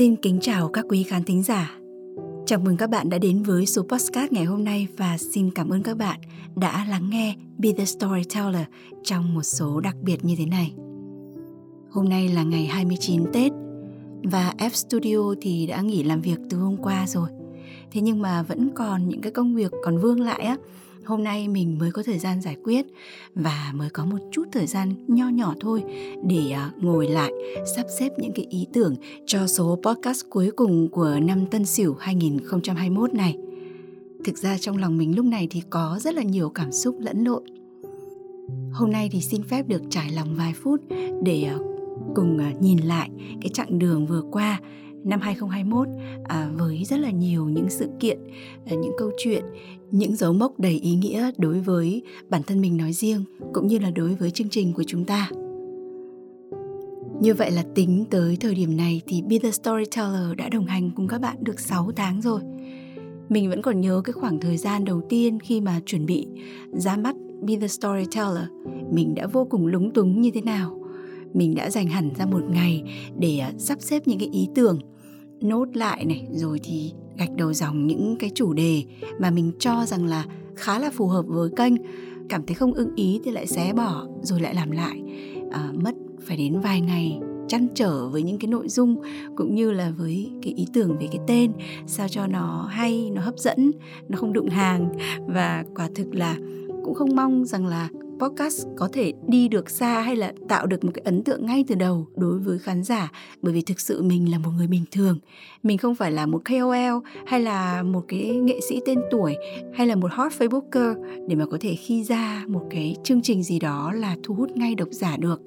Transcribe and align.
Xin 0.00 0.16
kính 0.16 0.38
chào 0.40 0.68
các 0.68 0.84
quý 0.88 1.02
khán 1.02 1.24
thính 1.24 1.42
giả. 1.42 1.78
Chào 2.46 2.58
mừng 2.58 2.76
các 2.76 2.90
bạn 2.90 3.10
đã 3.10 3.18
đến 3.18 3.42
với 3.42 3.66
số 3.66 3.82
podcast 3.82 4.32
ngày 4.32 4.44
hôm 4.44 4.64
nay 4.64 4.88
và 4.96 5.18
xin 5.18 5.50
cảm 5.50 5.68
ơn 5.68 5.82
các 5.82 5.96
bạn 5.96 6.20
đã 6.56 6.86
lắng 6.90 7.10
nghe 7.10 7.36
Be 7.58 7.72
the 7.72 7.84
Storyteller 7.84 8.62
trong 9.04 9.34
một 9.34 9.42
số 9.42 9.80
đặc 9.80 9.96
biệt 10.02 10.24
như 10.24 10.34
thế 10.38 10.46
này. 10.46 10.72
Hôm 11.90 12.08
nay 12.08 12.28
là 12.28 12.42
ngày 12.42 12.66
29 12.66 13.24
Tết 13.32 13.52
và 14.22 14.54
F 14.58 14.70
Studio 14.70 15.34
thì 15.40 15.66
đã 15.66 15.80
nghỉ 15.80 16.02
làm 16.02 16.20
việc 16.20 16.38
từ 16.50 16.58
hôm 16.58 16.76
qua 16.76 17.06
rồi. 17.06 17.28
Thế 17.92 18.00
nhưng 18.00 18.22
mà 18.22 18.42
vẫn 18.42 18.70
còn 18.74 19.08
những 19.08 19.20
cái 19.20 19.32
công 19.32 19.54
việc 19.54 19.72
còn 19.84 19.98
vương 19.98 20.20
lại 20.20 20.40
á 20.42 20.56
hôm 21.10 21.24
nay 21.24 21.48
mình 21.48 21.78
mới 21.78 21.90
có 21.92 22.02
thời 22.02 22.18
gian 22.18 22.40
giải 22.40 22.56
quyết 22.64 22.86
và 23.34 23.72
mới 23.74 23.90
có 23.90 24.04
một 24.04 24.18
chút 24.32 24.44
thời 24.52 24.66
gian 24.66 24.94
nho 25.08 25.28
nhỏ 25.28 25.54
thôi 25.60 25.82
để 26.24 26.50
à, 26.50 26.70
ngồi 26.76 27.08
lại, 27.08 27.32
sắp 27.76 27.86
xếp 27.98 28.08
những 28.18 28.32
cái 28.34 28.46
ý 28.50 28.66
tưởng 28.72 28.94
cho 29.26 29.46
số 29.46 29.78
podcast 29.82 30.24
cuối 30.30 30.50
cùng 30.56 30.88
của 30.88 31.16
năm 31.22 31.46
Tân 31.46 31.64
Sửu 31.64 31.94
2021 31.98 33.14
này. 33.14 33.36
Thực 34.24 34.38
ra 34.38 34.58
trong 34.58 34.76
lòng 34.76 34.98
mình 34.98 35.16
lúc 35.16 35.24
này 35.24 35.46
thì 35.50 35.62
có 35.70 35.98
rất 36.00 36.14
là 36.14 36.22
nhiều 36.22 36.50
cảm 36.50 36.72
xúc 36.72 36.96
lẫn 37.00 37.24
lộn. 37.24 37.42
Hôm 38.72 38.92
nay 38.92 39.08
thì 39.12 39.20
xin 39.20 39.42
phép 39.42 39.68
được 39.68 39.82
trải 39.90 40.10
lòng 40.10 40.34
vài 40.36 40.54
phút 40.62 40.80
để 41.22 41.42
à, 41.42 41.58
cùng 42.14 42.38
à, 42.38 42.52
nhìn 42.60 42.78
lại 42.78 43.10
cái 43.40 43.50
chặng 43.54 43.78
đường 43.78 44.06
vừa 44.06 44.22
qua 44.30 44.60
năm 45.04 45.20
2021 45.20 45.88
à, 46.24 46.50
với 46.58 46.84
rất 46.84 47.00
là 47.00 47.10
nhiều 47.10 47.48
những 47.48 47.70
sự 47.70 47.88
kiện, 48.00 48.18
à, 48.66 48.74
những 48.74 48.92
câu 48.98 49.10
chuyện, 49.18 49.44
những 49.90 50.16
dấu 50.16 50.32
mốc 50.32 50.60
đầy 50.60 50.72
ý 50.72 50.94
nghĩa 50.94 51.30
đối 51.38 51.60
với 51.60 52.02
bản 52.28 52.42
thân 52.42 52.60
mình 52.60 52.76
nói 52.76 52.92
riêng 52.92 53.24
cũng 53.52 53.66
như 53.66 53.78
là 53.78 53.90
đối 53.90 54.14
với 54.14 54.30
chương 54.30 54.48
trình 54.48 54.72
của 54.72 54.84
chúng 54.86 55.04
ta. 55.04 55.30
Như 57.20 57.34
vậy 57.34 57.50
là 57.50 57.64
tính 57.74 58.04
tới 58.10 58.36
thời 58.40 58.54
điểm 58.54 58.76
này 58.76 59.00
thì 59.06 59.22
Be 59.22 59.38
The 59.38 59.50
Storyteller 59.50 60.36
đã 60.36 60.48
đồng 60.48 60.66
hành 60.66 60.90
cùng 60.96 61.08
các 61.08 61.20
bạn 61.20 61.36
được 61.40 61.60
6 61.60 61.90
tháng 61.96 62.20
rồi. 62.20 62.40
Mình 63.28 63.50
vẫn 63.50 63.62
còn 63.62 63.80
nhớ 63.80 64.02
cái 64.04 64.12
khoảng 64.12 64.40
thời 64.40 64.56
gian 64.56 64.84
đầu 64.84 65.00
tiên 65.08 65.38
khi 65.40 65.60
mà 65.60 65.80
chuẩn 65.86 66.06
bị 66.06 66.26
ra 66.72 66.96
mắt 66.96 67.16
Be 67.42 67.56
The 67.60 67.68
Storyteller, 67.68 68.44
mình 68.92 69.14
đã 69.14 69.26
vô 69.26 69.46
cùng 69.50 69.66
lúng 69.66 69.90
túng 69.90 70.20
như 70.20 70.30
thế 70.34 70.40
nào 70.40 70.79
mình 71.32 71.54
đã 71.54 71.70
dành 71.70 71.86
hẳn 71.86 72.10
ra 72.18 72.26
một 72.26 72.42
ngày 72.50 72.82
để 73.18 73.38
à, 73.38 73.52
sắp 73.58 73.78
xếp 73.80 74.02
những 74.06 74.18
cái 74.18 74.28
ý 74.32 74.48
tưởng 74.54 74.78
nốt 75.40 75.76
lại 75.76 76.04
này 76.04 76.26
rồi 76.32 76.60
thì 76.62 76.92
gạch 77.18 77.36
đầu 77.36 77.52
dòng 77.52 77.86
những 77.86 78.16
cái 78.18 78.30
chủ 78.34 78.52
đề 78.52 78.82
mà 79.18 79.30
mình 79.30 79.52
cho 79.58 79.84
rằng 79.86 80.06
là 80.06 80.24
khá 80.56 80.78
là 80.78 80.90
phù 80.90 81.06
hợp 81.06 81.24
với 81.28 81.50
kênh. 81.56 81.74
Cảm 82.28 82.46
thấy 82.46 82.54
không 82.54 82.72
ưng 82.72 82.94
ý 82.94 83.20
thì 83.24 83.30
lại 83.30 83.46
xé 83.46 83.72
bỏ 83.72 84.06
rồi 84.22 84.40
lại 84.40 84.54
làm 84.54 84.70
lại. 84.70 85.02
À, 85.50 85.72
mất 85.74 85.94
phải 86.20 86.36
đến 86.36 86.60
vài 86.60 86.80
ngày 86.80 87.20
chăn 87.48 87.66
trở 87.74 88.08
với 88.08 88.22
những 88.22 88.38
cái 88.38 88.48
nội 88.48 88.68
dung 88.68 88.96
cũng 89.36 89.54
như 89.54 89.72
là 89.72 89.90
với 89.90 90.30
cái 90.42 90.52
ý 90.56 90.66
tưởng 90.72 90.98
về 90.98 91.06
cái 91.12 91.20
tên 91.26 91.52
sao 91.86 92.08
cho 92.08 92.26
nó 92.26 92.68
hay 92.70 93.10
nó 93.10 93.22
hấp 93.22 93.38
dẫn 93.38 93.70
nó 94.08 94.18
không 94.18 94.32
đụng 94.32 94.48
hàng. 94.48 94.92
Và 95.26 95.64
quả 95.76 95.88
thực 95.94 96.14
là 96.14 96.36
cũng 96.84 96.94
không 96.94 97.16
mong 97.16 97.44
rằng 97.44 97.66
là 97.66 97.88
podcast 98.20 98.66
có 98.76 98.88
thể 98.92 99.12
đi 99.28 99.48
được 99.48 99.70
xa 99.70 100.00
hay 100.00 100.16
là 100.16 100.32
tạo 100.48 100.66
được 100.66 100.84
một 100.84 100.90
cái 100.94 101.02
ấn 101.04 101.24
tượng 101.24 101.46
ngay 101.46 101.64
từ 101.68 101.74
đầu 101.74 102.06
đối 102.16 102.38
với 102.38 102.58
khán 102.58 102.84
giả? 102.84 103.12
Bởi 103.42 103.54
vì 103.54 103.62
thực 103.62 103.80
sự 103.80 104.02
mình 104.02 104.30
là 104.30 104.38
một 104.38 104.50
người 104.56 104.66
bình 104.66 104.84
thường 104.90 105.18
mình 105.62 105.78
không 105.78 105.94
phải 105.94 106.12
là 106.12 106.26
một 106.26 106.42
KOL 106.44 107.06
hay 107.26 107.40
là 107.40 107.82
một 107.82 108.02
cái 108.08 108.30
nghệ 108.30 108.60
sĩ 108.68 108.80
tên 108.86 108.98
tuổi 109.10 109.36
hay 109.74 109.86
là 109.86 109.96
một 109.96 110.12
hot 110.12 110.32
Facebooker 110.38 110.94
để 111.28 111.34
mà 111.34 111.46
có 111.50 111.58
thể 111.60 111.74
khi 111.74 112.04
ra 112.04 112.44
một 112.48 112.62
cái 112.70 112.96
chương 113.04 113.22
trình 113.22 113.42
gì 113.42 113.58
đó 113.58 113.92
là 113.92 114.16
thu 114.22 114.34
hút 114.34 114.56
ngay 114.56 114.74
độc 114.74 114.88
giả 114.90 115.16
được 115.16 115.40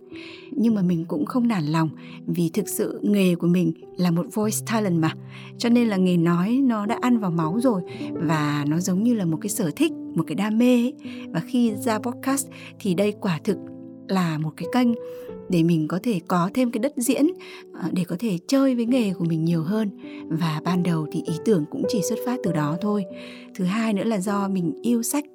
nhưng 0.52 0.76
mà 0.76 0.82
mình 0.82 1.06
cũng 1.08 1.26
không 1.26 1.48
nản 1.48 1.64
lòng 1.66 1.90
vì 2.28 2.50
thực 2.50 2.70
sự 2.70 3.00
nghề 3.04 3.36
của 3.36 3.48
mình 3.48 3.74
là 3.98 4.12
một 4.12 4.26
voice 4.34 4.58
talent 4.72 5.02
mà 5.02 5.12
cho 5.58 5.70
nên 5.70 5.88
là 5.88 5.98
nghề 5.98 6.18
nói 6.18 6.60
nó 6.64 6.86
đã 6.86 6.98
ăn 7.02 7.20
vào 7.20 7.32
máu 7.32 7.60
rồi 7.62 7.82
và 8.12 8.66
nó 8.68 8.80
giống 8.80 9.04
như 9.04 9.14
là 9.14 9.26
một 9.26 9.38
cái 9.42 9.50
sở 9.50 9.72
thích, 9.76 9.92
một 10.16 10.24
cái 10.28 10.36
đam 10.36 10.58
mê 10.58 10.76
ấy. 10.76 10.94
và 11.30 11.40
khi 11.40 11.74
ra 11.76 12.00
podcast 12.00 12.48
thì 12.80 12.94
đây 12.94 13.14
quả 13.22 13.40
thực 13.44 13.58
là 14.08 14.38
một 14.38 14.52
cái 14.58 14.68
kênh 14.74 14.88
để 15.50 15.64
mình 15.64 15.88
có 15.88 16.00
thể 16.04 16.20
có 16.28 16.50
thêm 16.54 16.72
cái 16.72 16.80
đất 16.80 16.94
diễn 16.98 17.28
ờ, 17.74 17.90
để 17.92 18.04
có 18.04 18.16
thể 18.20 18.38
chơi 18.48 18.76
với 18.76 18.86
nghề 18.86 19.14
của 19.14 19.26
mình 19.26 19.46
nhiều 19.46 19.64
hơn. 19.64 19.90
Và 20.28 20.62
ban 20.64 20.84
đầu 20.84 21.08
thì 21.12 21.22
ý 21.26 21.34
tưởng 21.46 21.66
cũng 21.72 21.84
chỉ 21.88 22.02
xuất 22.10 22.20
phát 22.26 22.40
từ 22.44 22.52
đó 22.52 22.78
thôi. 22.82 23.06
Thứ 23.56 23.66
hai 23.66 23.94
nữa 23.94 24.04
là 24.04 24.20
do 24.20 24.48
mình 24.48 24.74
yêu 24.82 25.04
sách 25.04 25.26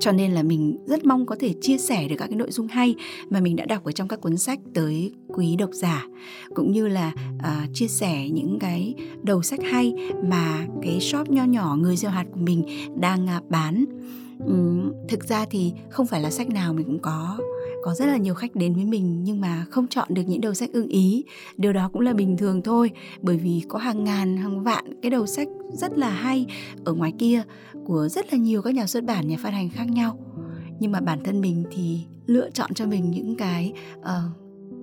cho 0.00 0.12
nên 0.12 0.32
là 0.32 0.42
mình 0.42 0.76
rất 0.86 1.04
mong 1.04 1.26
có 1.26 1.36
thể 1.40 1.54
chia 1.60 1.78
sẻ 1.78 2.08
được 2.08 2.16
các 2.18 2.26
cái 2.26 2.36
nội 2.36 2.50
dung 2.50 2.66
hay 2.66 2.94
mà 3.30 3.40
mình 3.40 3.56
đã 3.56 3.64
đọc 3.64 3.84
ở 3.84 3.92
trong 3.92 4.08
các 4.08 4.20
cuốn 4.20 4.36
sách 4.36 4.58
tới 4.74 5.12
quý 5.28 5.56
độc 5.56 5.70
giả. 5.72 6.06
Cũng 6.54 6.72
như 6.72 6.88
là 6.88 7.12
uh, 7.36 7.74
chia 7.74 7.86
sẻ 7.86 8.28
những 8.28 8.58
cái 8.58 8.94
đầu 9.22 9.42
sách 9.42 9.60
hay 9.70 9.94
mà 10.24 10.66
cái 10.82 11.00
shop 11.00 11.30
nho 11.30 11.44
nhỏ 11.44 11.76
người 11.80 11.96
gieo 11.96 12.10
hạt 12.10 12.24
của 12.32 12.40
mình 12.40 12.64
đang 13.00 13.24
uh, 13.24 13.50
bán. 13.50 13.84
Um, 14.46 14.92
thực 15.08 15.24
ra 15.24 15.46
thì 15.50 15.72
không 15.90 16.06
phải 16.06 16.20
là 16.20 16.30
sách 16.30 16.48
nào 16.48 16.72
mình 16.72 16.86
cũng 16.86 16.98
có 16.98 17.38
có 17.82 17.94
rất 17.94 18.06
là 18.06 18.16
nhiều 18.16 18.34
khách 18.34 18.54
đến 18.54 18.74
với 18.74 18.84
mình 18.84 19.24
nhưng 19.24 19.40
mà 19.40 19.64
không 19.70 19.86
chọn 19.88 20.08
được 20.10 20.22
những 20.26 20.40
đầu 20.40 20.54
sách 20.54 20.70
ưng 20.72 20.88
ý. 20.88 21.24
Điều 21.56 21.72
đó 21.72 21.90
cũng 21.92 22.02
là 22.02 22.12
bình 22.12 22.36
thường 22.36 22.62
thôi 22.62 22.90
bởi 23.20 23.36
vì 23.36 23.62
có 23.68 23.78
hàng 23.78 24.04
ngàn 24.04 24.36
hàng 24.36 24.62
vạn 24.62 25.00
cái 25.02 25.10
đầu 25.10 25.26
sách 25.26 25.48
rất 25.72 25.98
là 25.98 26.10
hay 26.10 26.46
ở 26.84 26.92
ngoài 26.92 27.12
kia 27.18 27.42
của 27.84 28.08
rất 28.08 28.32
là 28.32 28.38
nhiều 28.38 28.62
các 28.62 28.74
nhà 28.74 28.86
xuất 28.86 29.04
bản 29.04 29.28
nhà 29.28 29.36
phát 29.42 29.50
hành 29.50 29.68
khác 29.70 29.88
nhau. 29.90 30.18
Nhưng 30.80 30.92
mà 30.92 31.00
bản 31.00 31.18
thân 31.24 31.40
mình 31.40 31.64
thì 31.70 32.00
lựa 32.26 32.50
chọn 32.50 32.74
cho 32.74 32.86
mình 32.86 33.10
những 33.10 33.36
cái 33.36 33.72
uh, 33.98 34.06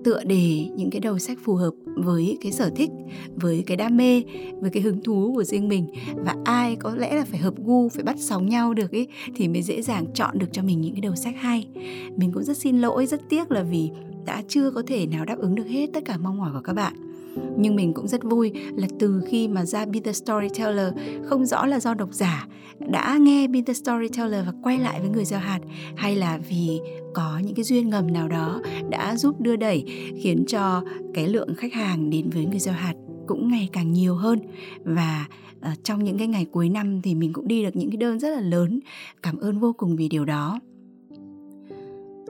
tựa 0.04 0.24
đề 0.24 0.68
những 0.76 0.90
cái 0.90 1.00
đầu 1.00 1.18
sách 1.18 1.38
phù 1.44 1.54
hợp 1.54 1.70
với 1.96 2.38
cái 2.40 2.52
sở 2.52 2.70
thích, 2.76 2.90
với 3.34 3.64
cái 3.66 3.76
đam 3.76 3.96
mê, 3.96 4.22
với 4.60 4.70
cái 4.70 4.82
hứng 4.82 5.02
thú 5.02 5.32
của 5.34 5.44
riêng 5.44 5.68
mình. 5.68 5.86
Và 6.24 6.36
ai 6.44 6.76
có 6.76 6.94
lẽ 6.96 7.14
là 7.16 7.24
phải 7.24 7.40
hợp 7.40 7.54
gu, 7.56 7.88
phải 7.88 8.04
bắt 8.04 8.16
sóng 8.18 8.48
nhau 8.48 8.74
được 8.74 8.92
ấy 8.92 9.08
thì 9.34 9.48
mới 9.48 9.62
dễ 9.62 9.82
dàng 9.82 10.06
chọn 10.14 10.38
được 10.38 10.48
cho 10.52 10.62
mình 10.62 10.80
những 10.80 10.92
cái 10.92 11.00
đầu 11.00 11.14
sách 11.14 11.34
hay. 11.38 11.68
Mình 12.16 12.32
cũng 12.32 12.44
rất 12.44 12.56
xin 12.56 12.78
lỗi, 12.78 13.06
rất 13.06 13.20
tiếc 13.28 13.50
là 13.50 13.62
vì 13.62 13.90
đã 14.26 14.42
chưa 14.48 14.70
có 14.70 14.82
thể 14.86 15.06
nào 15.06 15.24
đáp 15.24 15.38
ứng 15.38 15.54
được 15.54 15.66
hết 15.66 15.90
tất 15.92 16.04
cả 16.04 16.16
mong 16.16 16.38
mỏi 16.38 16.50
của 16.52 16.60
các 16.64 16.72
bạn 16.72 17.07
nhưng 17.56 17.76
mình 17.76 17.92
cũng 17.94 18.08
rất 18.08 18.24
vui 18.24 18.52
là 18.76 18.88
từ 18.98 19.22
khi 19.26 19.48
mà 19.48 19.64
ra 19.64 19.86
Be 19.86 20.00
The 20.00 20.12
Storyteller 20.12 20.92
không 21.24 21.46
rõ 21.46 21.66
là 21.66 21.80
do 21.80 21.94
độc 21.94 22.12
giả 22.12 22.46
đã 22.78 23.16
nghe 23.20 23.48
Be 23.48 23.60
The 23.66 23.72
Storyteller 23.74 24.46
và 24.46 24.52
quay 24.62 24.78
lại 24.78 25.00
với 25.00 25.10
người 25.10 25.24
gieo 25.24 25.40
hạt 25.40 25.60
hay 25.96 26.16
là 26.16 26.38
vì 26.48 26.80
có 27.14 27.40
những 27.44 27.54
cái 27.54 27.64
duyên 27.64 27.90
ngầm 27.90 28.12
nào 28.12 28.28
đó 28.28 28.60
đã 28.90 29.16
giúp 29.16 29.40
đưa 29.40 29.56
đẩy 29.56 29.84
khiến 30.22 30.44
cho 30.48 30.82
cái 31.14 31.28
lượng 31.28 31.54
khách 31.54 31.72
hàng 31.72 32.10
đến 32.10 32.30
với 32.30 32.44
người 32.44 32.58
gieo 32.58 32.74
hạt 32.74 32.94
cũng 33.26 33.50
ngày 33.50 33.68
càng 33.72 33.92
nhiều 33.92 34.14
hơn. 34.14 34.40
Và 34.84 35.26
uh, 35.58 35.84
trong 35.84 36.04
những 36.04 36.18
cái 36.18 36.26
ngày 36.26 36.44
cuối 36.44 36.68
năm 36.68 37.02
thì 37.02 37.14
mình 37.14 37.32
cũng 37.32 37.48
đi 37.48 37.62
được 37.62 37.76
những 37.76 37.90
cái 37.90 37.96
đơn 37.96 38.18
rất 38.18 38.28
là 38.28 38.40
lớn. 38.40 38.80
Cảm 39.22 39.38
ơn 39.38 39.58
vô 39.58 39.72
cùng 39.72 39.96
vì 39.96 40.08
điều 40.08 40.24
đó 40.24 40.60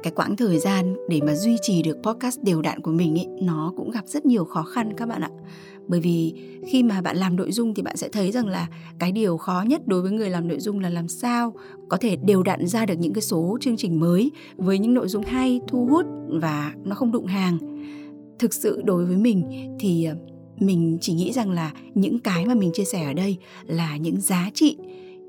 cái 0.03 0.13
quãng 0.17 0.37
thời 0.37 0.59
gian 0.59 0.97
để 1.09 1.21
mà 1.27 1.35
duy 1.35 1.57
trì 1.63 1.83
được 1.83 1.97
podcast 2.03 2.43
đều 2.43 2.63
đặn 2.63 2.81
của 2.81 2.91
mình 2.91 3.19
ấy 3.19 3.27
nó 3.43 3.73
cũng 3.77 3.91
gặp 3.91 4.07
rất 4.07 4.27
nhiều 4.27 4.45
khó 4.45 4.63
khăn 4.63 4.93
các 4.97 5.09
bạn 5.09 5.21
ạ. 5.21 5.31
Bởi 5.87 6.01
vì 6.01 6.35
khi 6.67 6.83
mà 6.83 7.01
bạn 7.01 7.17
làm 7.17 7.37
nội 7.37 7.53
dung 7.53 7.75
thì 7.75 7.83
bạn 7.83 7.97
sẽ 7.97 8.09
thấy 8.09 8.33
rằng 8.33 8.47
là 8.47 8.69
cái 8.99 9.13
điều 9.13 9.37
khó 9.37 9.65
nhất 9.67 9.83
đối 9.87 10.03
với 10.03 10.11
người 10.11 10.31
làm 10.31 10.49
nội 10.49 10.61
dung 10.61 10.81
là 10.81 10.91
làm 10.91 11.09
sao 11.09 11.55
có 11.89 11.97
thể 11.97 12.17
đều 12.17 12.43
đặn 12.43 12.67
ra 12.67 12.87
được 12.87 12.95
những 12.99 13.13
cái 13.13 13.23
số 13.23 13.59
chương 13.61 13.77
trình 13.77 14.01
mới 14.01 14.31
với 14.57 14.79
những 14.79 14.95
nội 14.95 15.09
dung 15.09 15.25
hay, 15.25 15.61
thu 15.69 15.87
hút 15.87 16.07
và 16.29 16.73
nó 16.85 16.95
không 16.95 17.13
đụng 17.13 17.27
hàng. 17.27 17.59
Thực 18.39 18.55
sự 18.55 18.83
đối 18.85 19.05
với 19.05 19.17
mình 19.17 19.45
thì 19.81 20.05
ờ, 20.05 20.17
mình 20.59 20.99
chỉ 21.01 21.13
nghĩ 21.13 21.33
rằng 21.33 21.51
là 21.51 21.73
những 21.95 22.19
cái 22.19 22.47
mà 22.47 22.55
mình 22.55 22.71
chia 22.75 22.85
sẻ 22.85 23.05
ở 23.05 23.13
đây 23.13 23.37
là 23.67 23.97
những 23.97 24.21
giá 24.21 24.51
trị 24.55 24.77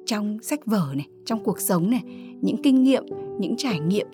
trong 0.06 0.38
sách 0.42 0.66
vở 0.66 0.94
này, 0.96 1.08
trong 1.26 1.44
cuộc 1.44 1.60
sống 1.60 1.90
này, 1.90 2.02
những 2.42 2.62
kinh 2.64 2.84
nghiệm, 2.84 3.04
những 3.40 3.56
trải 3.58 3.80
nghiệm 3.80 4.08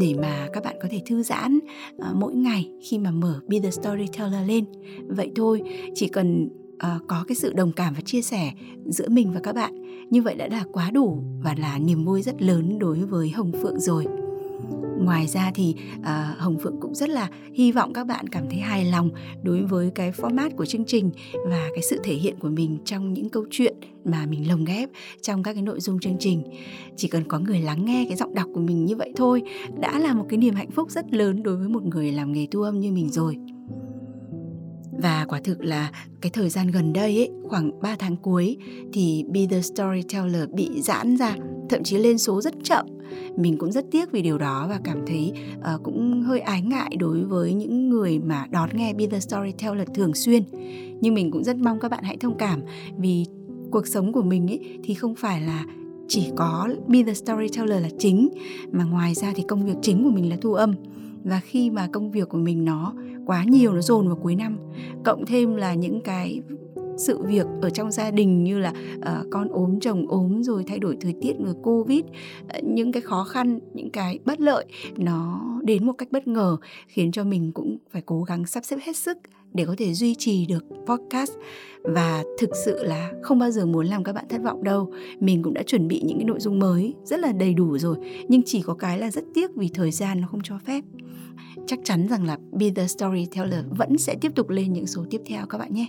để 0.00 0.14
mà 0.22 0.48
các 0.52 0.64
bạn 0.64 0.76
có 0.82 0.88
thể 0.90 1.02
thư 1.06 1.22
giãn 1.22 1.58
uh, 1.96 2.16
mỗi 2.16 2.34
ngày 2.34 2.70
khi 2.82 2.98
mà 2.98 3.10
mở 3.10 3.40
Be 3.46 3.60
the 3.60 3.70
Storyteller 3.70 4.48
lên. 4.48 4.64
Vậy 5.08 5.32
thôi, 5.36 5.62
chỉ 5.94 6.08
cần 6.08 6.48
uh, 6.74 7.02
có 7.06 7.24
cái 7.28 7.36
sự 7.36 7.52
đồng 7.52 7.72
cảm 7.72 7.94
và 7.94 8.00
chia 8.00 8.22
sẻ 8.22 8.52
giữa 8.86 9.08
mình 9.08 9.32
và 9.34 9.40
các 9.40 9.54
bạn, 9.54 9.82
như 10.10 10.22
vậy 10.22 10.34
đã 10.34 10.48
là 10.48 10.64
quá 10.72 10.90
đủ 10.90 11.22
và 11.42 11.54
là 11.58 11.78
niềm 11.78 12.04
vui 12.04 12.22
rất 12.22 12.42
lớn 12.42 12.78
đối 12.78 12.98
với 12.98 13.30
Hồng 13.30 13.52
Phượng 13.62 13.80
rồi 13.80 14.06
ngoài 14.98 15.26
ra 15.26 15.50
thì 15.54 15.74
à, 16.02 16.34
hồng 16.38 16.58
phượng 16.58 16.80
cũng 16.80 16.94
rất 16.94 17.08
là 17.08 17.28
hy 17.54 17.72
vọng 17.72 17.92
các 17.92 18.06
bạn 18.06 18.26
cảm 18.28 18.44
thấy 18.50 18.58
hài 18.58 18.84
lòng 18.84 19.10
đối 19.42 19.62
với 19.62 19.90
cái 19.94 20.12
format 20.12 20.50
của 20.56 20.66
chương 20.66 20.84
trình 20.84 21.10
và 21.48 21.68
cái 21.74 21.82
sự 21.90 22.00
thể 22.04 22.14
hiện 22.14 22.38
của 22.38 22.48
mình 22.48 22.78
trong 22.84 23.12
những 23.12 23.28
câu 23.28 23.44
chuyện 23.50 23.76
mà 24.04 24.26
mình 24.26 24.48
lồng 24.48 24.64
ghép 24.64 24.88
trong 25.22 25.42
các 25.42 25.52
cái 25.52 25.62
nội 25.62 25.80
dung 25.80 26.00
chương 26.00 26.16
trình 26.20 26.42
chỉ 26.96 27.08
cần 27.08 27.24
có 27.28 27.38
người 27.38 27.60
lắng 27.60 27.84
nghe 27.84 28.04
cái 28.08 28.16
giọng 28.16 28.34
đọc 28.34 28.46
của 28.54 28.60
mình 28.60 28.84
như 28.84 28.96
vậy 28.96 29.12
thôi 29.16 29.42
đã 29.80 29.98
là 29.98 30.14
một 30.14 30.26
cái 30.28 30.38
niềm 30.38 30.54
hạnh 30.54 30.70
phúc 30.70 30.90
rất 30.90 31.12
lớn 31.14 31.42
đối 31.42 31.56
với 31.56 31.68
một 31.68 31.84
người 31.84 32.12
làm 32.12 32.32
nghề 32.32 32.46
thu 32.50 32.62
âm 32.62 32.80
như 32.80 32.92
mình 32.92 33.08
rồi 33.10 33.36
và 35.02 35.24
quả 35.28 35.40
thực 35.44 35.64
là 35.64 35.90
cái 36.20 36.30
thời 36.30 36.48
gian 36.48 36.70
gần 36.70 36.92
đây 36.92 37.16
ấy, 37.16 37.30
khoảng 37.48 37.80
3 37.80 37.96
tháng 37.98 38.16
cuối 38.16 38.56
thì 38.92 39.24
Be 39.32 39.40
The 39.50 39.60
Storyteller 39.60 40.48
bị 40.52 40.82
giãn 40.82 41.16
ra, 41.16 41.36
thậm 41.70 41.82
chí 41.82 41.98
lên 41.98 42.18
số 42.18 42.40
rất 42.40 42.54
chậm. 42.62 42.86
Mình 43.36 43.58
cũng 43.58 43.72
rất 43.72 43.84
tiếc 43.90 44.12
vì 44.12 44.22
điều 44.22 44.38
đó 44.38 44.66
và 44.68 44.80
cảm 44.84 45.06
thấy 45.06 45.32
uh, 45.58 45.82
cũng 45.82 46.22
hơi 46.22 46.40
ái 46.40 46.62
ngại 46.62 46.96
đối 46.98 47.24
với 47.24 47.54
những 47.54 47.88
người 47.88 48.18
mà 48.18 48.46
đón 48.50 48.70
nghe 48.72 48.92
Be 48.92 49.06
The 49.06 49.20
Storyteller 49.20 49.88
thường 49.94 50.14
xuyên. 50.14 50.42
Nhưng 51.00 51.14
mình 51.14 51.30
cũng 51.30 51.44
rất 51.44 51.56
mong 51.56 51.80
các 51.80 51.90
bạn 51.90 52.04
hãy 52.04 52.16
thông 52.16 52.38
cảm 52.38 52.60
vì 52.98 53.24
cuộc 53.70 53.86
sống 53.86 54.12
của 54.12 54.22
mình 54.22 54.50
ấy 54.50 54.78
thì 54.84 54.94
không 54.94 55.14
phải 55.14 55.40
là 55.40 55.64
chỉ 56.08 56.30
có 56.36 56.68
Be 56.86 57.02
The 57.02 57.14
Storyteller 57.14 57.82
là 57.82 57.88
chính 57.98 58.28
mà 58.72 58.84
ngoài 58.84 59.14
ra 59.14 59.32
thì 59.36 59.42
công 59.42 59.66
việc 59.66 59.76
chính 59.82 60.04
của 60.04 60.10
mình 60.10 60.30
là 60.30 60.36
thu 60.40 60.54
âm 60.54 60.74
và 61.24 61.40
khi 61.44 61.70
mà 61.70 61.88
công 61.92 62.10
việc 62.10 62.28
của 62.28 62.38
mình 62.38 62.64
nó 62.64 62.94
quá 63.26 63.44
nhiều 63.44 63.72
nó 63.72 63.80
dồn 63.80 64.06
vào 64.06 64.16
cuối 64.16 64.34
năm 64.34 64.58
cộng 65.04 65.26
thêm 65.26 65.56
là 65.56 65.74
những 65.74 66.00
cái 66.00 66.40
sự 66.98 67.22
việc 67.22 67.46
ở 67.62 67.70
trong 67.70 67.92
gia 67.92 68.10
đình 68.10 68.44
như 68.44 68.58
là 68.58 68.72
uh, 68.96 69.26
con 69.30 69.48
ốm 69.48 69.80
chồng 69.80 70.08
ốm 70.08 70.42
rồi 70.42 70.64
thay 70.66 70.78
đổi 70.78 70.96
thời 71.00 71.14
tiết 71.20 71.32
rồi 71.44 71.54
covid 71.62 72.00
uh, 72.00 72.64
những 72.64 72.92
cái 72.92 73.02
khó 73.02 73.24
khăn 73.24 73.58
những 73.74 73.90
cái 73.90 74.18
bất 74.24 74.40
lợi 74.40 74.64
nó 74.96 75.40
đến 75.62 75.86
một 75.86 75.92
cách 75.92 76.12
bất 76.12 76.28
ngờ 76.28 76.56
khiến 76.88 77.12
cho 77.12 77.24
mình 77.24 77.52
cũng 77.52 77.76
phải 77.90 78.02
cố 78.06 78.22
gắng 78.22 78.46
sắp 78.46 78.64
xếp 78.64 78.76
hết 78.82 78.96
sức 78.96 79.18
để 79.54 79.64
có 79.64 79.74
thể 79.78 79.94
duy 79.94 80.14
trì 80.14 80.46
được 80.46 80.64
podcast. 80.86 81.32
Và 81.82 82.24
thực 82.38 82.50
sự 82.64 82.84
là 82.84 83.12
không 83.22 83.38
bao 83.38 83.50
giờ 83.50 83.66
muốn 83.66 83.86
làm 83.86 84.04
các 84.04 84.12
bạn 84.12 84.24
thất 84.28 84.42
vọng 84.42 84.64
đâu. 84.64 84.92
Mình 85.20 85.42
cũng 85.42 85.54
đã 85.54 85.62
chuẩn 85.62 85.88
bị 85.88 86.02
những 86.04 86.18
cái 86.18 86.24
nội 86.24 86.40
dung 86.40 86.58
mới 86.58 86.94
rất 87.04 87.20
là 87.20 87.32
đầy 87.32 87.54
đủ 87.54 87.78
rồi 87.78 87.96
nhưng 88.28 88.42
chỉ 88.46 88.62
có 88.62 88.74
cái 88.74 88.98
là 88.98 89.10
rất 89.10 89.24
tiếc 89.34 89.56
vì 89.56 89.68
thời 89.74 89.90
gian 89.90 90.20
nó 90.20 90.28
không 90.30 90.40
cho 90.42 90.58
phép 90.66 90.84
chắc 91.68 91.78
chắn 91.84 92.08
rằng 92.08 92.24
là 92.24 92.38
Be 92.52 92.70
The 92.76 92.86
Storyteller 92.86 93.64
vẫn 93.78 93.98
sẽ 93.98 94.16
tiếp 94.20 94.32
tục 94.34 94.48
lên 94.50 94.72
những 94.72 94.86
số 94.86 95.04
tiếp 95.10 95.20
theo 95.26 95.46
các 95.46 95.58
bạn 95.58 95.74
nhé. 95.74 95.86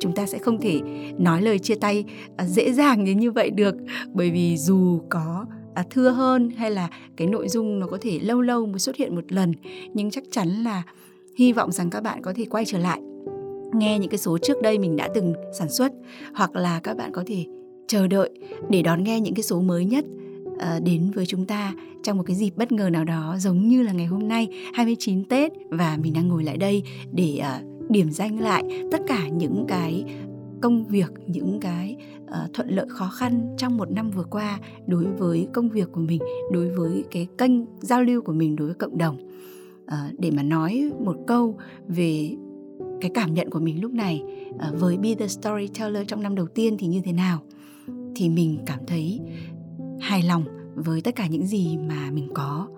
Chúng 0.00 0.14
ta 0.14 0.26
sẽ 0.26 0.38
không 0.38 0.60
thể 0.60 0.80
nói 1.18 1.42
lời 1.42 1.58
chia 1.58 1.74
tay 1.74 2.04
à, 2.36 2.46
dễ 2.46 2.72
dàng 2.72 3.04
như 3.04 3.12
như 3.12 3.30
vậy 3.30 3.50
được. 3.50 3.74
Bởi 4.12 4.30
vì 4.30 4.56
dù 4.56 5.00
có 5.10 5.46
à, 5.74 5.84
thưa 5.90 6.10
hơn 6.10 6.50
hay 6.50 6.70
là 6.70 6.88
cái 7.16 7.28
nội 7.28 7.48
dung 7.48 7.78
nó 7.80 7.86
có 7.86 7.98
thể 8.00 8.18
lâu 8.18 8.40
lâu 8.40 8.66
mới 8.66 8.78
xuất 8.78 8.96
hiện 8.96 9.14
một 9.14 9.32
lần 9.32 9.52
nhưng 9.94 10.10
chắc 10.10 10.24
chắn 10.30 10.48
là 10.48 10.82
hy 11.36 11.52
vọng 11.52 11.72
rằng 11.72 11.90
các 11.90 12.02
bạn 12.02 12.22
có 12.22 12.32
thể 12.36 12.44
quay 12.44 12.64
trở 12.64 12.78
lại 12.78 13.00
nghe 13.74 13.98
những 13.98 14.10
cái 14.10 14.18
số 14.18 14.38
trước 14.38 14.62
đây 14.62 14.78
mình 14.78 14.96
đã 14.96 15.08
từng 15.14 15.34
sản 15.58 15.68
xuất 15.68 15.92
hoặc 16.34 16.56
là 16.56 16.80
các 16.80 16.96
bạn 16.96 17.12
có 17.12 17.22
thể 17.26 17.44
chờ 17.88 18.06
đợi 18.06 18.30
để 18.70 18.82
đón 18.82 19.04
nghe 19.04 19.20
những 19.20 19.34
cái 19.34 19.42
số 19.42 19.60
mới 19.60 19.84
nhất 19.84 20.04
Ờ, 20.64 20.80
đến 20.80 21.10
với 21.14 21.26
chúng 21.26 21.46
ta 21.46 21.74
trong 22.02 22.16
một 22.16 22.22
cái 22.26 22.36
dịp 22.36 22.56
bất 22.56 22.72
ngờ 22.72 22.90
nào 22.90 23.04
đó 23.04 23.36
giống 23.38 23.68
như 23.68 23.82
là 23.82 23.92
ngày 23.92 24.06
hôm 24.06 24.28
nay 24.28 24.48
29 24.74 25.24
Tết 25.24 25.52
và 25.70 25.98
mình 26.02 26.12
đang 26.12 26.28
ngồi 26.28 26.44
lại 26.44 26.56
đây 26.56 26.82
để 27.12 27.40
uh, 27.40 27.90
điểm 27.90 28.10
danh 28.10 28.40
lại 28.40 28.82
tất 28.92 29.00
cả 29.06 29.28
những 29.28 29.64
cái 29.68 30.04
công 30.62 30.84
việc 30.84 31.12
những 31.26 31.60
cái 31.60 31.96
uh, 32.24 32.52
thuận 32.54 32.68
lợi 32.68 32.86
khó 32.88 33.08
khăn 33.08 33.54
trong 33.58 33.76
một 33.76 33.90
năm 33.90 34.10
vừa 34.10 34.24
qua 34.24 34.58
đối 34.86 35.04
với 35.04 35.48
công 35.52 35.68
việc 35.68 35.92
của 35.92 36.00
mình 36.00 36.20
đối 36.52 36.70
với 36.70 37.04
cái 37.10 37.26
kênh 37.38 37.52
giao 37.80 38.02
lưu 38.02 38.22
của 38.22 38.32
mình 38.32 38.56
đối 38.56 38.66
với 38.66 38.74
cộng 38.74 38.98
đồng. 38.98 39.16
Uh, 39.84 40.20
để 40.20 40.30
mà 40.30 40.42
nói 40.42 40.90
một 41.00 41.16
câu 41.26 41.56
về 41.88 42.30
cái 43.00 43.10
cảm 43.14 43.34
nhận 43.34 43.50
của 43.50 43.60
mình 43.60 43.82
lúc 43.82 43.92
này 43.92 44.22
uh, 44.50 44.80
với 44.80 44.98
Be 44.98 45.14
the 45.14 45.28
Storyteller 45.28 46.06
trong 46.08 46.22
năm 46.22 46.34
đầu 46.34 46.46
tiên 46.46 46.76
thì 46.78 46.86
như 46.86 47.00
thế 47.04 47.12
nào 47.12 47.42
thì 48.16 48.28
mình 48.28 48.58
cảm 48.66 48.78
thấy 48.86 49.20
hài 50.00 50.22
lòng 50.22 50.44
với 50.74 51.00
tất 51.00 51.16
cả 51.16 51.26
những 51.26 51.46
gì 51.46 51.78
mà 51.88 52.10
mình 52.10 52.28
có. 52.34 52.68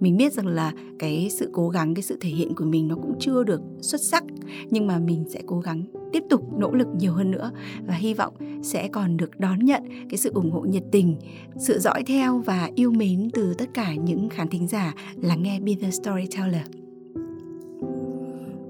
Mình 0.00 0.16
biết 0.16 0.32
rằng 0.32 0.46
là 0.46 0.72
cái 0.98 1.28
sự 1.30 1.50
cố 1.52 1.68
gắng, 1.68 1.94
cái 1.94 2.02
sự 2.02 2.18
thể 2.20 2.30
hiện 2.30 2.54
của 2.54 2.64
mình 2.64 2.88
nó 2.88 2.94
cũng 2.94 3.14
chưa 3.20 3.42
được 3.42 3.60
xuất 3.80 4.00
sắc, 4.00 4.24
nhưng 4.70 4.86
mà 4.86 4.98
mình 4.98 5.24
sẽ 5.30 5.42
cố 5.46 5.60
gắng 5.60 5.84
tiếp 6.12 6.22
tục 6.30 6.58
nỗ 6.58 6.72
lực 6.72 6.88
nhiều 6.98 7.12
hơn 7.12 7.30
nữa 7.30 7.50
và 7.86 7.94
hy 7.94 8.14
vọng 8.14 8.34
sẽ 8.62 8.88
còn 8.88 9.16
được 9.16 9.40
đón 9.40 9.58
nhận 9.58 9.82
cái 10.10 10.18
sự 10.18 10.30
ủng 10.34 10.50
hộ 10.50 10.60
nhiệt 10.60 10.84
tình, 10.92 11.16
sự 11.58 11.78
dõi 11.78 12.02
theo 12.06 12.38
và 12.38 12.70
yêu 12.74 12.90
mến 12.90 13.30
từ 13.32 13.54
tất 13.54 13.66
cả 13.74 13.94
những 13.94 14.28
khán 14.28 14.48
thính 14.48 14.68
giả 14.68 14.94
lắng 15.16 15.42
nghe 15.42 15.60
Be 15.60 15.72
The 15.80 15.90
Storyteller. 15.90 16.62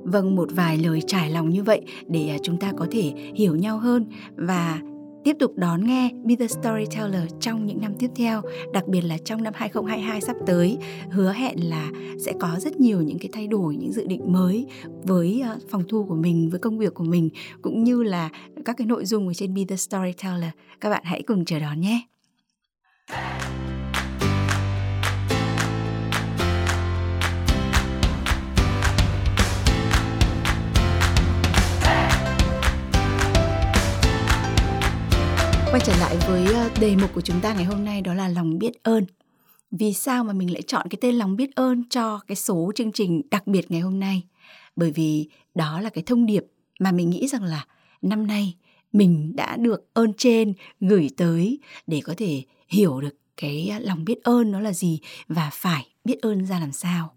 Vâng 0.02 0.36
một 0.36 0.48
vài 0.52 0.78
lời 0.78 1.00
trải 1.06 1.30
lòng 1.30 1.50
như 1.50 1.62
vậy 1.62 1.80
để 2.06 2.28
à, 2.28 2.36
chúng 2.42 2.58
ta 2.58 2.72
có 2.76 2.86
thể 2.90 3.12
hiểu 3.34 3.56
nhau 3.56 3.78
hơn 3.78 4.06
và 4.36 4.80
tiếp 5.26 5.37
tục 5.38 5.52
đón 5.56 5.87
nghe 5.87 6.11
Be 6.25 6.37
The 6.37 6.46
Storyteller 6.46 7.23
trong 7.40 7.67
những 7.67 7.81
năm 7.81 7.94
tiếp 7.99 8.11
theo, 8.17 8.43
đặc 8.73 8.87
biệt 8.88 9.00
là 9.00 9.19
trong 9.25 9.43
năm 9.43 9.52
2022 9.56 10.20
sắp 10.20 10.37
tới, 10.46 10.78
hứa 11.11 11.32
hẹn 11.32 11.69
là 11.69 11.90
sẽ 12.19 12.32
có 12.40 12.56
rất 12.58 12.81
nhiều 12.81 13.02
những 13.02 13.19
cái 13.19 13.28
thay 13.32 13.46
đổi, 13.46 13.76
những 13.76 13.93
dự 13.93 14.06
định 14.06 14.32
mới 14.32 14.67
với 15.02 15.43
ờ, 15.44 15.58
phòng 15.69 15.82
thu 15.88 16.05
của 16.08 16.14
mình, 16.14 16.50
với 16.50 16.61
công 16.61 16.78
việc 16.78 16.94
của 16.94 17.05
mình 17.05 17.28
cũng 17.62 17.84
như 17.84 18.02
là 18.02 18.28
các 18.64 18.76
cái 18.76 18.87
nội 18.87 19.05
dung 19.05 19.28
ở 19.28 19.34
trên 19.34 19.55
Be 19.55 19.62
The 19.69 19.76
Storyteller. 19.76 20.50
Các 20.81 20.90
bạn 20.90 21.02
hãy 21.05 21.23
cùng 21.23 21.44
chờ 21.44 21.58
đón 21.58 21.81
nhé. 21.81 22.00
Quay 35.76 35.87
trở 35.87 35.96
lại 35.96 36.17
với 36.28 36.55
ờ, 36.55 36.70
đề 36.81 36.96
mục 36.96 37.11
của 37.14 37.20
chúng 37.20 37.40
ta 37.40 37.55
ngày 37.55 37.64
hôm 37.64 37.84
nay, 37.84 38.00
đó 38.00 38.14
là 38.14 38.28
lòng 38.28 38.58
biết 38.58 38.82
ơn. 38.82 39.05
Vì 39.70 39.93
sao 39.93 40.25
mà 40.25 40.32
mình 40.32 40.52
lại 40.52 40.62
chọn 40.62 40.87
cái 40.90 40.99
tên 41.00 41.14
lòng 41.14 41.37
biết 41.37 41.55
ơn 41.55 41.88
cho 41.88 42.20
cái 42.26 42.37
số 42.37 42.73
chương 42.75 42.93
trình 42.93 43.23
đặc 43.31 43.46
biệt 43.46 43.70
ngày 43.70 43.81
hôm 43.81 44.00
nay? 44.00 44.23
Bởi 44.76 44.90
vì 44.90 45.28
đó 45.55 45.81
là 45.81 45.90
cái 45.90 46.05
thông 46.06 46.26
điệp 46.26 46.44
mà 46.81 46.93
mình 46.93 47.11
nghĩ 47.11 47.28
rằng 47.28 47.43
là 47.43 47.67
năm 48.02 48.26
nay 48.26 48.55
mình 48.93 49.37
đã 49.37 49.56
được 49.56 49.94
ơn 49.94 50.12
trên, 50.19 50.55
gửi 50.81 51.11
tới 51.17 51.58
để 51.87 52.00
có 52.05 52.14
thể 52.17 52.43
hiểu 52.69 53.00
được 53.00 53.17
cái 53.37 53.69
ờ, 53.73 53.78
lòng 53.78 54.05
biết 54.05 54.23
ơn 54.23 54.52
nó 54.52 54.61
là 54.61 54.73
gì 54.73 55.00
và 55.28 55.50
phải 55.52 55.87
biết 56.05 56.20
ơn 56.23 56.46
ra 56.46 56.61
làm 56.61 56.73
sao. 56.73 57.14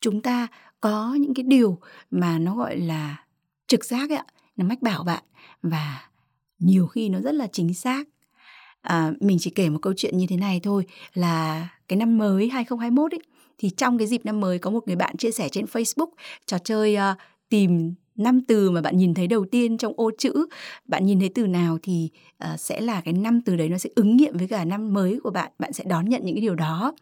Chúng 0.00 0.22
ta 0.22 0.46
có 0.80 1.14
những 1.20 1.34
cái 1.34 1.42
điều 1.42 1.78
mà 2.10 2.38
nó 2.38 2.56
gọi 2.56 2.76
là 2.76 3.24
trực 3.66 3.84
giác 3.84 4.10
ấy 4.10 4.18
ạ, 4.18 4.26
nó 4.56 4.64
mách 4.64 4.82
bảo 4.82 5.04
bạn 5.04 5.22
và 5.62 6.11
nhiều 6.62 6.86
khi 6.86 7.08
nó 7.08 7.20
rất 7.20 7.34
là 7.34 7.46
chính 7.46 7.74
xác. 7.74 8.04
À, 8.82 9.12
mình 9.20 9.38
chỉ 9.40 9.50
kể 9.50 9.70
một 9.70 9.78
câu 9.82 9.92
chuyện 9.96 10.18
như 10.18 10.26
thế 10.26 10.36
này 10.36 10.60
thôi 10.62 10.84
là 11.14 11.68
cái 11.88 11.96
năm 11.96 12.18
mới 12.18 12.48
2021 12.48 13.14
ấy 13.14 13.20
thì 13.58 13.70
trong 13.70 13.98
cái 13.98 14.06
dịp 14.06 14.24
năm 14.24 14.40
mới 14.40 14.58
có 14.58 14.70
một 14.70 14.86
người 14.86 14.96
bạn 14.96 15.16
chia 15.16 15.30
sẻ 15.30 15.48
trên 15.48 15.64
Facebook 15.64 16.08
trò 16.46 16.58
chơi 16.58 16.96
uh, 16.96 17.18
tìm 17.48 17.94
năm 18.16 18.40
từ 18.48 18.70
mà 18.70 18.80
bạn 18.80 18.96
nhìn 18.96 19.14
thấy 19.14 19.26
đầu 19.26 19.44
tiên 19.50 19.78
trong 19.78 19.92
ô 19.96 20.10
chữ. 20.18 20.46
Bạn 20.84 21.06
nhìn 21.06 21.20
thấy 21.20 21.28
từ 21.28 21.46
nào 21.46 21.78
thì 21.82 22.10
uh, 22.44 22.60
sẽ 22.60 22.80
là 22.80 23.00
cái 23.00 23.14
năm 23.14 23.40
từ 23.40 23.56
đấy 23.56 23.68
nó 23.68 23.78
sẽ 23.78 23.90
ứng 23.94 24.16
nghiệm 24.16 24.36
với 24.36 24.48
cả 24.48 24.64
năm 24.64 24.94
mới 24.94 25.20
của 25.24 25.30
bạn 25.30 25.52
bạn 25.58 25.72
sẽ 25.72 25.84
đón 25.84 26.08
nhận 26.08 26.24
những 26.24 26.34
cái 26.34 26.42
điều 26.42 26.54
đó 26.54 26.92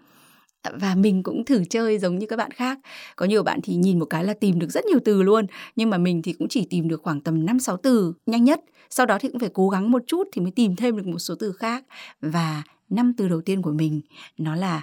và 0.72 0.94
mình 0.94 1.22
cũng 1.22 1.44
thử 1.44 1.64
chơi 1.70 1.98
giống 1.98 2.18
như 2.18 2.26
các 2.26 2.36
bạn 2.36 2.50
khác. 2.50 2.78
Có 3.16 3.26
nhiều 3.26 3.42
bạn 3.42 3.60
thì 3.62 3.74
nhìn 3.74 3.98
một 3.98 4.04
cái 4.04 4.24
là 4.24 4.34
tìm 4.34 4.58
được 4.58 4.70
rất 4.70 4.84
nhiều 4.84 4.98
từ 5.04 5.22
luôn, 5.22 5.46
nhưng 5.76 5.90
mà 5.90 5.98
mình 5.98 6.22
thì 6.22 6.32
cũng 6.32 6.48
chỉ 6.48 6.66
tìm 6.70 6.88
được 6.88 7.02
khoảng 7.02 7.20
tầm 7.20 7.46
năm, 7.46 7.60
sáu 7.60 7.76
từ 7.76 8.12
nhanh 8.26 8.44
nhất. 8.44 8.60
Sau 8.90 9.06
đó 9.06 9.18
thì 9.20 9.28
cũng 9.28 9.40
phải 9.40 9.50
cố 9.52 9.68
gắng 9.68 9.90
một 9.90 10.02
chút 10.06 10.28
thì 10.32 10.42
mới 10.42 10.50
tìm 10.50 10.76
thêm 10.76 10.96
được 10.96 11.06
một 11.06 11.18
số 11.18 11.34
từ 11.38 11.52
khác. 11.52 11.84
Và 12.20 12.62
năm 12.88 13.12
từ 13.16 13.28
đầu 13.28 13.40
tiên 13.40 13.62
của 13.62 13.72
mình, 13.72 14.00
nó 14.38 14.56
là 14.56 14.82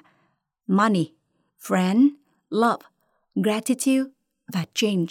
money, 0.67 1.11
friend, 1.61 2.07
love, 2.49 2.83
gratitude 3.35 4.09
và 4.53 4.65
change. 4.73 5.05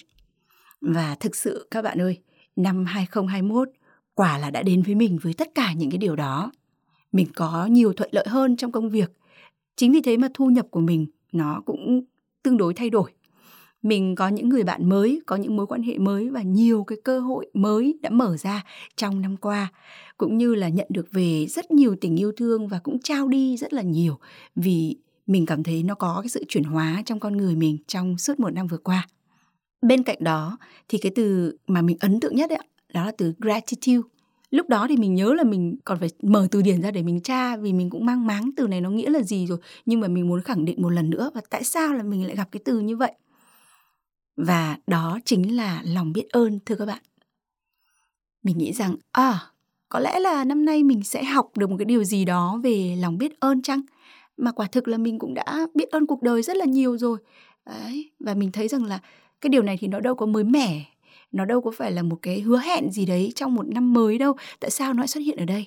Và 0.81 1.17
thực 1.21 1.37
sự 1.37 1.69
các 1.71 1.83
bạn 1.83 2.01
ơi, 2.01 2.19
năm 2.57 2.85
2021 2.85 3.69
quả 4.15 4.39
là 4.39 4.51
đã 4.51 4.63
đến 4.63 4.83
với 4.83 4.95
mình 4.95 5.19
với 5.23 5.35
tất 5.35 5.49
cả 5.55 5.73
những 5.73 5.91
cái 5.91 5.99
điều 5.99 6.17
đó. 6.17 6.53
Mình 7.13 7.27
có 7.35 7.67
nhiều 7.67 7.93
thuận 7.93 8.11
lợi 8.13 8.27
hơn 8.29 8.57
trong 8.57 8.73
công 8.73 8.91
việc 8.91 9.13
chính 9.77 9.93
vì 9.93 10.01
thế 10.01 10.17
mà 10.17 10.29
thu 10.35 10.47
nhập 10.47 10.67
của 10.71 10.81
mình 10.81 11.07
nó 11.33 11.63
cũng 11.67 12.05
tương 12.43 12.57
đối 12.57 12.75
thay 12.75 12.91
đổi. 12.91 13.11
Mình 13.83 14.15
có 14.15 14.29
những 14.29 14.49
người 14.49 14.65
bạn 14.65 14.89
mới 14.89 15.21
có 15.27 15.37
những 15.37 15.57
mối 15.57 15.67
quan 15.67 15.83
hệ 15.83 15.99
mới 15.99 16.31
và 16.31 16.43
nhiều 16.43 16.85
cái 16.85 16.99
cơ 17.05 17.21
hội 17.21 17.51
mới 17.55 17.99
đã 18.03 18.11
mở 18.11 18.37
ra 18.37 18.65
trong 18.97 19.21
năm 19.21 19.37
qua 19.37 19.73
cũng 20.19 20.39
như 20.39 20.55
là 20.55 20.69
nhận 20.69 20.87
được 20.91 21.07
về 21.13 21.47
rất 21.47 21.71
nhiều 21.71 21.97
tình 22.01 22.17
yêu 22.17 22.33
thương 22.37 22.69
và 22.69 22.79
cũng 22.79 22.99
trao 22.99 23.29
đi 23.29 23.57
rất 23.57 23.73
là 23.73 23.83
nhiều 23.83 24.19
vì 24.57 24.97
mình 25.27 25.47
cảm 25.47 25.63
thấy 25.63 25.83
nó 25.83 25.95
có 25.95 26.19
cái 26.23 26.29
sự 26.29 26.45
chuyển 26.49 26.65
hóa 26.65 27.03
trong 27.07 27.21
con 27.21 27.37
người 27.37 27.57
mình 27.57 27.79
trong 27.87 28.19
suốt 28.19 28.41
một 28.41 28.51
năm 28.51 28.67
vừa 28.67 28.79
qua. 28.79 29.07
Bên 29.83 30.03
cạnh 30.03 30.19
đó 30.21 30.59
thì 30.89 30.99
cái 30.99 31.13
từ 31.15 31.57
mà 31.67 31.83
mình 31.83 31.97
ấn 32.01 32.21
tượng 32.21 32.37
nhất 32.37 32.51
ấy, 32.51 32.59
đó 32.93 33.05
là 33.05 33.13
từ 33.19 33.33
gratitude 33.39 34.09
lúc 34.57 34.69
đó 34.69 34.87
thì 34.89 34.97
mình 34.97 35.15
nhớ 35.15 35.35
là 35.35 35.45
mình 35.45 35.77
còn 35.85 35.99
phải 35.99 36.09
mở 36.23 36.49
từ 36.51 36.63
điển 36.63 36.83
ra 36.83 36.91
để 36.91 37.03
mình 37.03 37.21
tra 37.21 37.57
vì 37.57 37.73
mình 37.73 37.91
cũng 37.91 38.07
mang 38.07 38.27
máng 38.27 38.51
từ 38.57 38.67
này 38.67 38.81
nó 38.81 38.91
nghĩa 38.91 39.11
là 39.11 39.23
gì 39.23 39.47
rồi. 39.47 39.59
Nhưng 39.87 40.01
mà 40.01 40.09
mình 40.09 40.29
muốn 40.29 40.41
khẳng 40.43 40.65
định 40.65 40.83
một 40.83 40.91
lần 40.91 41.11
nữa 41.11 41.31
và 41.35 41.41
tại 41.51 41.65
sao 41.65 41.95
là 41.95 42.03
mình 42.03 42.27
lại 42.27 42.37
gặp 42.37 42.49
cái 42.53 42.61
từ 42.65 42.81
như 42.81 42.97
vậy? 42.97 43.13
Và 44.37 44.79
đó 44.87 45.19
chính 45.25 45.57
là 45.57 45.83
lòng 45.85 46.13
biết 46.13 46.29
ơn, 46.29 46.59
thưa 46.67 46.75
các 46.75 46.87
bạn. 46.87 47.03
Mình 48.43 48.59
nghĩ 48.59 48.73
rằng 48.73 48.97
à 49.13 49.41
có 49.89 49.99
lẽ 49.99 50.21
là 50.21 50.45
năm 50.45 50.65
nay 50.65 50.83
mình 50.83 51.03
sẽ 51.03 51.25
học 51.25 51.51
được 51.57 51.71
một 51.71 51.77
cái 51.79 51.85
điều 51.85 52.05
gì 52.05 52.25
đó 52.25 52.61
về 52.63 52.97
lòng 53.01 53.19
biết 53.19 53.41
ơn 53.41 53.63
chăng? 53.63 53.81
Mà 54.37 54.53
quả 54.53 54.67
thực 54.67 54.89
là 54.89 54.99
mình 54.99 55.19
cũng 55.19 55.35
đã 55.35 55.67
biết 55.75 55.91
ơn 55.91 56.07
cuộc 56.07 56.23
đời 56.23 56.43
rất 56.43 56.57
là 56.57 56.65
nhiều 56.65 56.99
rồi. 56.99 57.19
Đấy, 57.67 58.11
và 58.21 58.35
mình 58.35 58.53
thấy 58.53 58.69
rằng 58.69 58.85
là 58.85 58.99
cái 59.41 59.49
điều 59.49 59.63
này 59.63 59.77
thì 59.81 59.89
nó 59.89 60.01
đâu 60.01 60.15
có 60.15 60.27
mới 60.27 60.45
mẻ 60.45 60.85
nó 61.33 61.45
đâu 61.45 61.61
có 61.61 61.71
phải 61.71 61.93
là 61.93 62.03
một 62.03 62.19
cái 62.23 62.41
hứa 62.41 62.59
hẹn 62.59 62.91
gì 62.91 63.07
đấy 63.07 63.33
trong 63.35 63.55
một 63.55 63.69
năm 63.69 63.93
mới 63.93 64.19
đâu. 64.19 64.37
Tại 64.61 64.71
sao 64.71 64.93
nó 64.93 65.01
lại 65.01 65.09
xuất 65.09 65.21
hiện 65.21 65.37
ở 65.37 65.45
đây? 65.45 65.67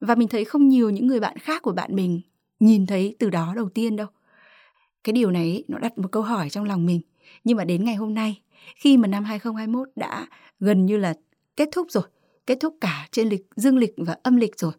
Và 0.00 0.14
mình 0.14 0.28
thấy 0.28 0.44
không 0.44 0.68
nhiều 0.68 0.90
những 0.90 1.06
người 1.06 1.20
bạn 1.20 1.38
khác 1.38 1.62
của 1.62 1.72
bạn 1.72 1.96
mình 1.96 2.20
nhìn 2.60 2.86
thấy 2.86 3.16
từ 3.18 3.30
đó 3.30 3.52
đầu 3.56 3.68
tiên 3.68 3.96
đâu. 3.96 4.06
Cái 5.04 5.12
điều 5.12 5.30
này 5.30 5.64
nó 5.68 5.78
đặt 5.78 5.98
một 5.98 6.08
câu 6.12 6.22
hỏi 6.22 6.50
trong 6.50 6.64
lòng 6.64 6.86
mình. 6.86 7.00
Nhưng 7.44 7.56
mà 7.56 7.64
đến 7.64 7.84
ngày 7.84 7.94
hôm 7.94 8.14
nay, 8.14 8.40
khi 8.76 8.96
mà 8.96 9.08
năm 9.08 9.24
2021 9.24 9.88
đã 9.96 10.26
gần 10.60 10.86
như 10.86 10.96
là 10.96 11.14
kết 11.56 11.68
thúc 11.72 11.86
rồi, 11.90 12.04
kết 12.46 12.58
thúc 12.60 12.76
cả 12.80 13.08
trên 13.10 13.28
lịch, 13.28 13.46
dương 13.56 13.78
lịch 13.78 13.94
và 13.96 14.16
âm 14.22 14.36
lịch 14.36 14.58
rồi, 14.58 14.72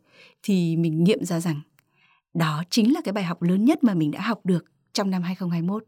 thì 0.44 0.76
mình 0.76 1.04
nghiệm 1.04 1.24
ra 1.26 1.40
rằng 1.40 1.62
đó 2.34 2.64
chính 2.70 2.94
là 2.94 3.02
cái 3.04 3.14
bài 3.14 3.24
học 3.24 3.42
lớn 3.42 3.66
nhất 3.66 3.84
mà 3.84 3.94
mình 3.94 4.12
đã 4.12 4.22
học 4.22 4.40
được 4.44 4.66
trong 4.94 5.10
năm 5.10 5.22
2021 5.22 5.84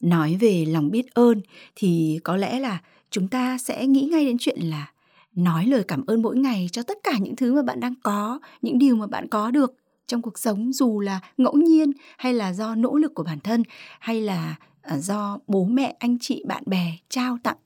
nói 0.00 0.36
về 0.40 0.64
lòng 0.68 0.90
biết 0.90 1.14
ơn 1.14 1.40
thì 1.76 2.20
có 2.24 2.36
lẽ 2.36 2.60
là 2.60 2.80
chúng 3.10 3.28
ta 3.28 3.58
sẽ 3.58 3.86
nghĩ 3.86 4.08
ngay 4.12 4.24
đến 4.24 4.36
chuyện 4.40 4.60
là 4.60 4.92
nói 5.34 5.66
lời 5.66 5.84
cảm 5.88 6.06
ơn 6.06 6.22
mỗi 6.22 6.36
ngày 6.36 6.68
cho 6.72 6.82
tất 6.82 6.98
cả 7.04 7.12
những 7.20 7.36
thứ 7.36 7.54
mà 7.54 7.62
bạn 7.62 7.80
đang 7.80 7.94
có 8.02 8.40
những 8.62 8.78
điều 8.78 8.96
mà 8.96 9.06
bạn 9.06 9.28
có 9.28 9.50
được 9.50 9.74
trong 10.06 10.22
cuộc 10.22 10.38
sống 10.38 10.72
dù 10.72 11.00
là 11.00 11.20
ngẫu 11.36 11.54
nhiên 11.54 11.92
hay 12.18 12.34
là 12.34 12.52
do 12.52 12.74
nỗ 12.74 12.96
lực 12.96 13.14
của 13.14 13.22
bản 13.22 13.40
thân 13.40 13.62
hay 14.00 14.20
là 14.20 14.56
à, 14.82 14.98
do 14.98 15.38
bố 15.46 15.64
mẹ 15.64 15.96
anh 15.98 16.18
chị 16.20 16.44
bạn 16.46 16.62
bè 16.66 16.96
trao 17.08 17.38
tặng. 17.42 17.56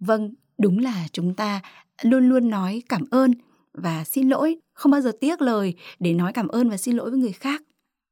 Vâng 0.00 0.34
đúng 0.58 0.78
là 0.78 1.06
chúng 1.12 1.34
ta 1.34 1.60
luôn 2.02 2.28
luôn 2.28 2.50
nói 2.50 2.82
cảm 2.88 3.04
ơn 3.10 3.32
và 3.72 4.04
xin 4.04 4.28
lỗi 4.28 4.56
không 4.72 4.92
bao 4.92 5.00
giờ 5.00 5.12
tiếc 5.20 5.42
lời 5.42 5.74
để 5.98 6.12
nói 6.12 6.32
cảm 6.32 6.48
ơn 6.48 6.70
và 6.70 6.76
xin 6.76 6.96
lỗi 6.96 7.10
với 7.10 7.18
người 7.18 7.32
khác. 7.32 7.62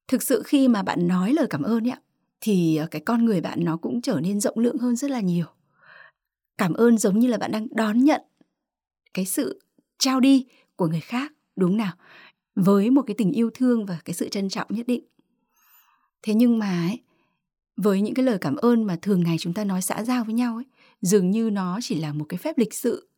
Thực 0.08 0.22
sự 0.22 0.42
khi 0.46 0.68
mà 0.68 0.82
bạn 0.82 1.08
nói 1.08 1.32
lời 1.32 1.46
cảm 1.50 1.62
ơn 1.62 1.88
ấy, 1.88 1.96
thì 2.42 2.76
ờ, 2.76 2.86
cái 2.86 3.00
con 3.00 3.24
người 3.24 3.40
bạn 3.40 3.64
nó 3.64 3.76
cũng 3.76 4.00
trở 4.00 4.20
nên 4.20 4.40
rộng 4.40 4.58
lượng 4.58 4.78
hơn 4.78 4.96
rất 4.96 5.10
là 5.10 5.20
nhiều. 5.20 5.46
Cảm 6.58 6.74
ơn 6.74 6.98
giống 6.98 7.18
như 7.18 7.28
là 7.28 7.38
bạn 7.38 7.52
đang 7.52 7.66
đón 7.70 7.98
nhận 7.98 8.20
cái 9.14 9.24
sự 9.24 9.60
trao 9.98 10.20
đi 10.20 10.46
của 10.76 10.86
người 10.86 11.00
khác 11.00 11.32
đúng 11.56 11.76
nào? 11.76 11.92
Với 12.54 12.90
một 12.90 13.02
cái 13.06 13.14
tình 13.18 13.32
yêu 13.32 13.50
thương 13.54 13.86
và 13.86 13.98
cái 14.04 14.14
sự 14.14 14.28
trân 14.28 14.48
trọng 14.48 14.66
nhất 14.70 14.86
định. 14.86 15.04
Thế 16.22 16.34
nhưng 16.34 16.58
mà 16.58 16.86
ấy, 16.88 17.00
với 17.76 18.00
những 18.00 18.14
cái 18.14 18.24
lời 18.24 18.38
cảm 18.40 18.56
ơn 18.56 18.84
mà 18.84 18.96
thường 19.02 19.22
ngày 19.22 19.36
chúng 19.40 19.54
ta 19.54 19.64
nói 19.64 19.82
xã 19.82 20.04
giao 20.04 20.24
với 20.24 20.34
nhau 20.34 20.56
ấy 20.56 20.64
dường 21.00 21.30
như 21.30 21.50
nó 21.50 21.78
chỉ 21.82 21.94
là 22.00 22.12
một 22.12 22.24
cái 22.28 22.38
phép 22.38 22.58
lịch 22.58 22.74
sự. 22.74 23.08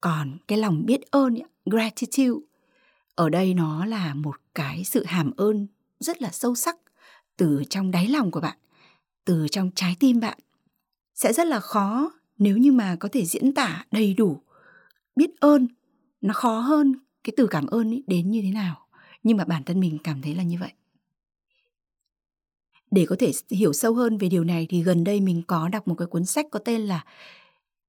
Còn 0.00 0.38
cái 0.48 0.58
lòng 0.58 0.86
biết 0.86 1.00
ơn 1.10 1.34
ấy, 1.34 1.44
gratitude 1.66 2.46
ở 3.14 3.28
đây 3.28 3.54
nó 3.54 3.84
là 3.84 4.14
một 4.14 4.36
cái 4.54 4.84
sự 4.84 5.04
hàm 5.04 5.30
ơn 5.36 5.66
rất 6.00 6.22
là 6.22 6.30
sâu 6.30 6.54
sắc 6.54 6.76
từ 7.36 7.62
trong 7.70 7.90
đáy 7.90 8.08
lòng 8.08 8.30
của 8.30 8.40
bạn, 8.40 8.58
từ 9.24 9.48
trong 9.48 9.70
trái 9.74 9.96
tim 10.00 10.20
bạn. 10.20 10.38
Sẽ 11.14 11.32
rất 11.32 11.46
là 11.46 11.60
khó 11.60 12.12
nếu 12.38 12.56
như 12.56 12.72
mà 12.72 12.96
có 12.96 13.08
thể 13.12 13.24
diễn 13.24 13.54
tả 13.54 13.84
đầy 13.90 14.14
đủ, 14.14 14.42
biết 15.16 15.30
ơn, 15.40 15.68
nó 16.20 16.34
khó 16.34 16.60
hơn 16.60 16.94
cái 17.24 17.32
từ 17.36 17.46
cảm 17.46 17.66
ơn 17.66 17.90
ấy 17.90 18.04
đến 18.06 18.30
như 18.30 18.42
thế 18.42 18.50
nào. 18.50 18.86
Nhưng 19.22 19.36
mà 19.36 19.44
bản 19.44 19.64
thân 19.64 19.80
mình 19.80 19.98
cảm 20.04 20.22
thấy 20.22 20.34
là 20.34 20.42
như 20.42 20.56
vậy. 20.60 20.72
Để 22.90 23.06
có 23.06 23.16
thể 23.18 23.32
hiểu 23.50 23.72
sâu 23.72 23.94
hơn 23.94 24.18
về 24.18 24.28
điều 24.28 24.44
này 24.44 24.66
thì 24.70 24.82
gần 24.82 25.04
đây 25.04 25.20
mình 25.20 25.42
có 25.46 25.68
đọc 25.68 25.88
một 25.88 25.94
cái 25.94 26.06
cuốn 26.06 26.24
sách 26.24 26.46
có 26.50 26.58
tên 26.58 26.80
là 26.80 27.04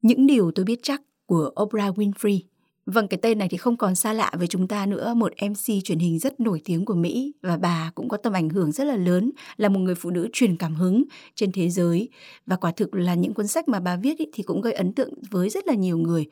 những 0.01 0.27
điều 0.27 0.51
tôi 0.51 0.65
biết 0.65 0.79
chắc 0.83 1.01
của 1.25 1.51
Oprah 1.61 1.95
Winfrey. 1.95 2.41
Vâng, 2.87 3.07
cái 3.07 3.17
tên 3.21 3.37
này 3.37 3.47
thì 3.49 3.57
không 3.57 3.77
còn 3.77 3.95
xa 3.95 4.13
lạ 4.13 4.31
với 4.37 4.47
chúng 4.47 4.67
ta 4.67 4.85
nữa, 4.85 5.13
một 5.13 5.33
MC 5.41 5.83
truyền 5.83 5.99
hình 5.99 6.19
rất 6.19 6.39
nổi 6.39 6.61
tiếng 6.65 6.85
của 6.85 6.95
Mỹ 6.95 7.33
và 7.41 7.57
bà 7.57 7.91
cũng 7.95 8.09
có 8.09 8.17
tầm 8.17 8.33
ảnh 8.33 8.49
hưởng 8.49 8.71
rất 8.71 8.83
là 8.83 8.95
lớn, 8.95 9.31
là 9.57 9.69
một 9.69 9.79
người 9.79 9.95
phụ 9.95 10.09
nữ 10.09 10.27
truyền 10.33 10.57
cảm 10.57 10.75
hứng 10.75 11.03
trên 11.35 11.51
thế 11.51 11.69
giới. 11.69 12.09
Và 12.45 12.55
quả 12.55 12.71
thực 12.71 12.95
là 12.95 13.13
những 13.13 13.33
cuốn 13.33 13.47
sách 13.47 13.67
mà 13.67 13.79
bà 13.79 13.95
viết 13.95 14.17
ý, 14.17 14.25
thì 14.33 14.43
cũng 14.43 14.61
gây 14.61 14.73
ấn 14.73 14.93
tượng 14.93 15.13
với 15.31 15.49
rất 15.49 15.67
là 15.67 15.73
nhiều 15.73 15.97
người. 15.97 16.25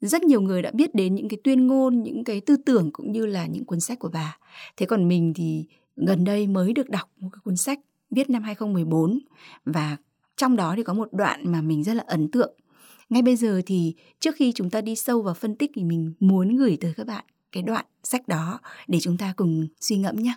Rất 0.00 0.22
nhiều 0.22 0.40
người 0.40 0.62
đã 0.62 0.70
biết 0.74 0.94
đến 0.94 1.14
những 1.14 1.28
cái 1.28 1.38
tuyên 1.44 1.66
ngôn, 1.66 2.02
những 2.02 2.24
cái 2.24 2.40
tư 2.40 2.56
tưởng 2.56 2.90
cũng 2.92 3.12
như 3.12 3.26
là 3.26 3.46
những 3.46 3.64
cuốn 3.64 3.80
sách 3.80 3.98
của 3.98 4.10
bà. 4.12 4.38
Thế 4.76 4.86
còn 4.86 5.08
mình 5.08 5.32
thì 5.36 5.64
gần 5.96 6.24
đây 6.24 6.46
mới 6.46 6.72
được 6.72 6.90
đọc 6.90 7.10
một 7.20 7.28
cái 7.32 7.40
cuốn 7.44 7.56
sách 7.56 7.78
viết 8.10 8.30
năm 8.30 8.42
2014 8.42 9.18
và 9.64 9.96
trong 10.36 10.56
đó 10.56 10.74
thì 10.76 10.82
có 10.82 10.94
một 10.94 11.08
đoạn 11.12 11.52
mà 11.52 11.62
mình 11.62 11.84
rất 11.84 11.94
là 11.94 12.04
ấn 12.06 12.30
tượng 12.30 12.59
ngay 13.10 13.22
bây 13.22 13.36
giờ 13.36 13.60
thì 13.66 13.94
trước 14.20 14.34
khi 14.36 14.52
chúng 14.54 14.70
ta 14.70 14.80
đi 14.80 14.96
sâu 14.96 15.22
vào 15.22 15.34
phân 15.34 15.54
tích 15.54 15.70
thì 15.74 15.84
mình 15.84 16.12
muốn 16.20 16.56
gửi 16.56 16.78
tới 16.80 16.94
các 16.96 17.06
bạn 17.06 17.24
cái 17.52 17.62
đoạn 17.62 17.84
sách 18.02 18.28
đó 18.28 18.60
để 18.88 18.98
chúng 19.00 19.16
ta 19.16 19.34
cùng 19.36 19.66
suy 19.80 19.96
ngẫm 19.96 20.16
nhé. 20.16 20.34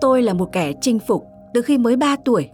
Tôi 0.00 0.22
là 0.22 0.34
một 0.34 0.48
kẻ 0.52 0.72
chinh 0.80 0.98
phục 0.98 1.24
từ 1.54 1.62
khi 1.62 1.78
mới 1.78 1.96
3 1.96 2.16
tuổi. 2.24 2.48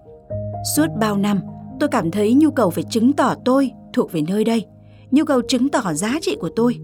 Suốt 0.76 0.86
bao 1.00 1.16
năm, 1.16 1.40
tôi 1.80 1.88
cảm 1.88 2.10
thấy 2.10 2.34
nhu 2.34 2.50
cầu 2.50 2.70
phải 2.70 2.84
chứng 2.90 3.12
tỏ 3.12 3.34
tôi 3.44 3.70
thuộc 3.92 4.12
về 4.12 4.22
nơi 4.28 4.44
đây, 4.44 4.66
nhu 5.10 5.24
cầu 5.24 5.42
chứng 5.48 5.68
tỏ 5.68 5.92
giá 5.94 6.18
trị 6.22 6.36
của 6.40 6.50
tôi. 6.56 6.78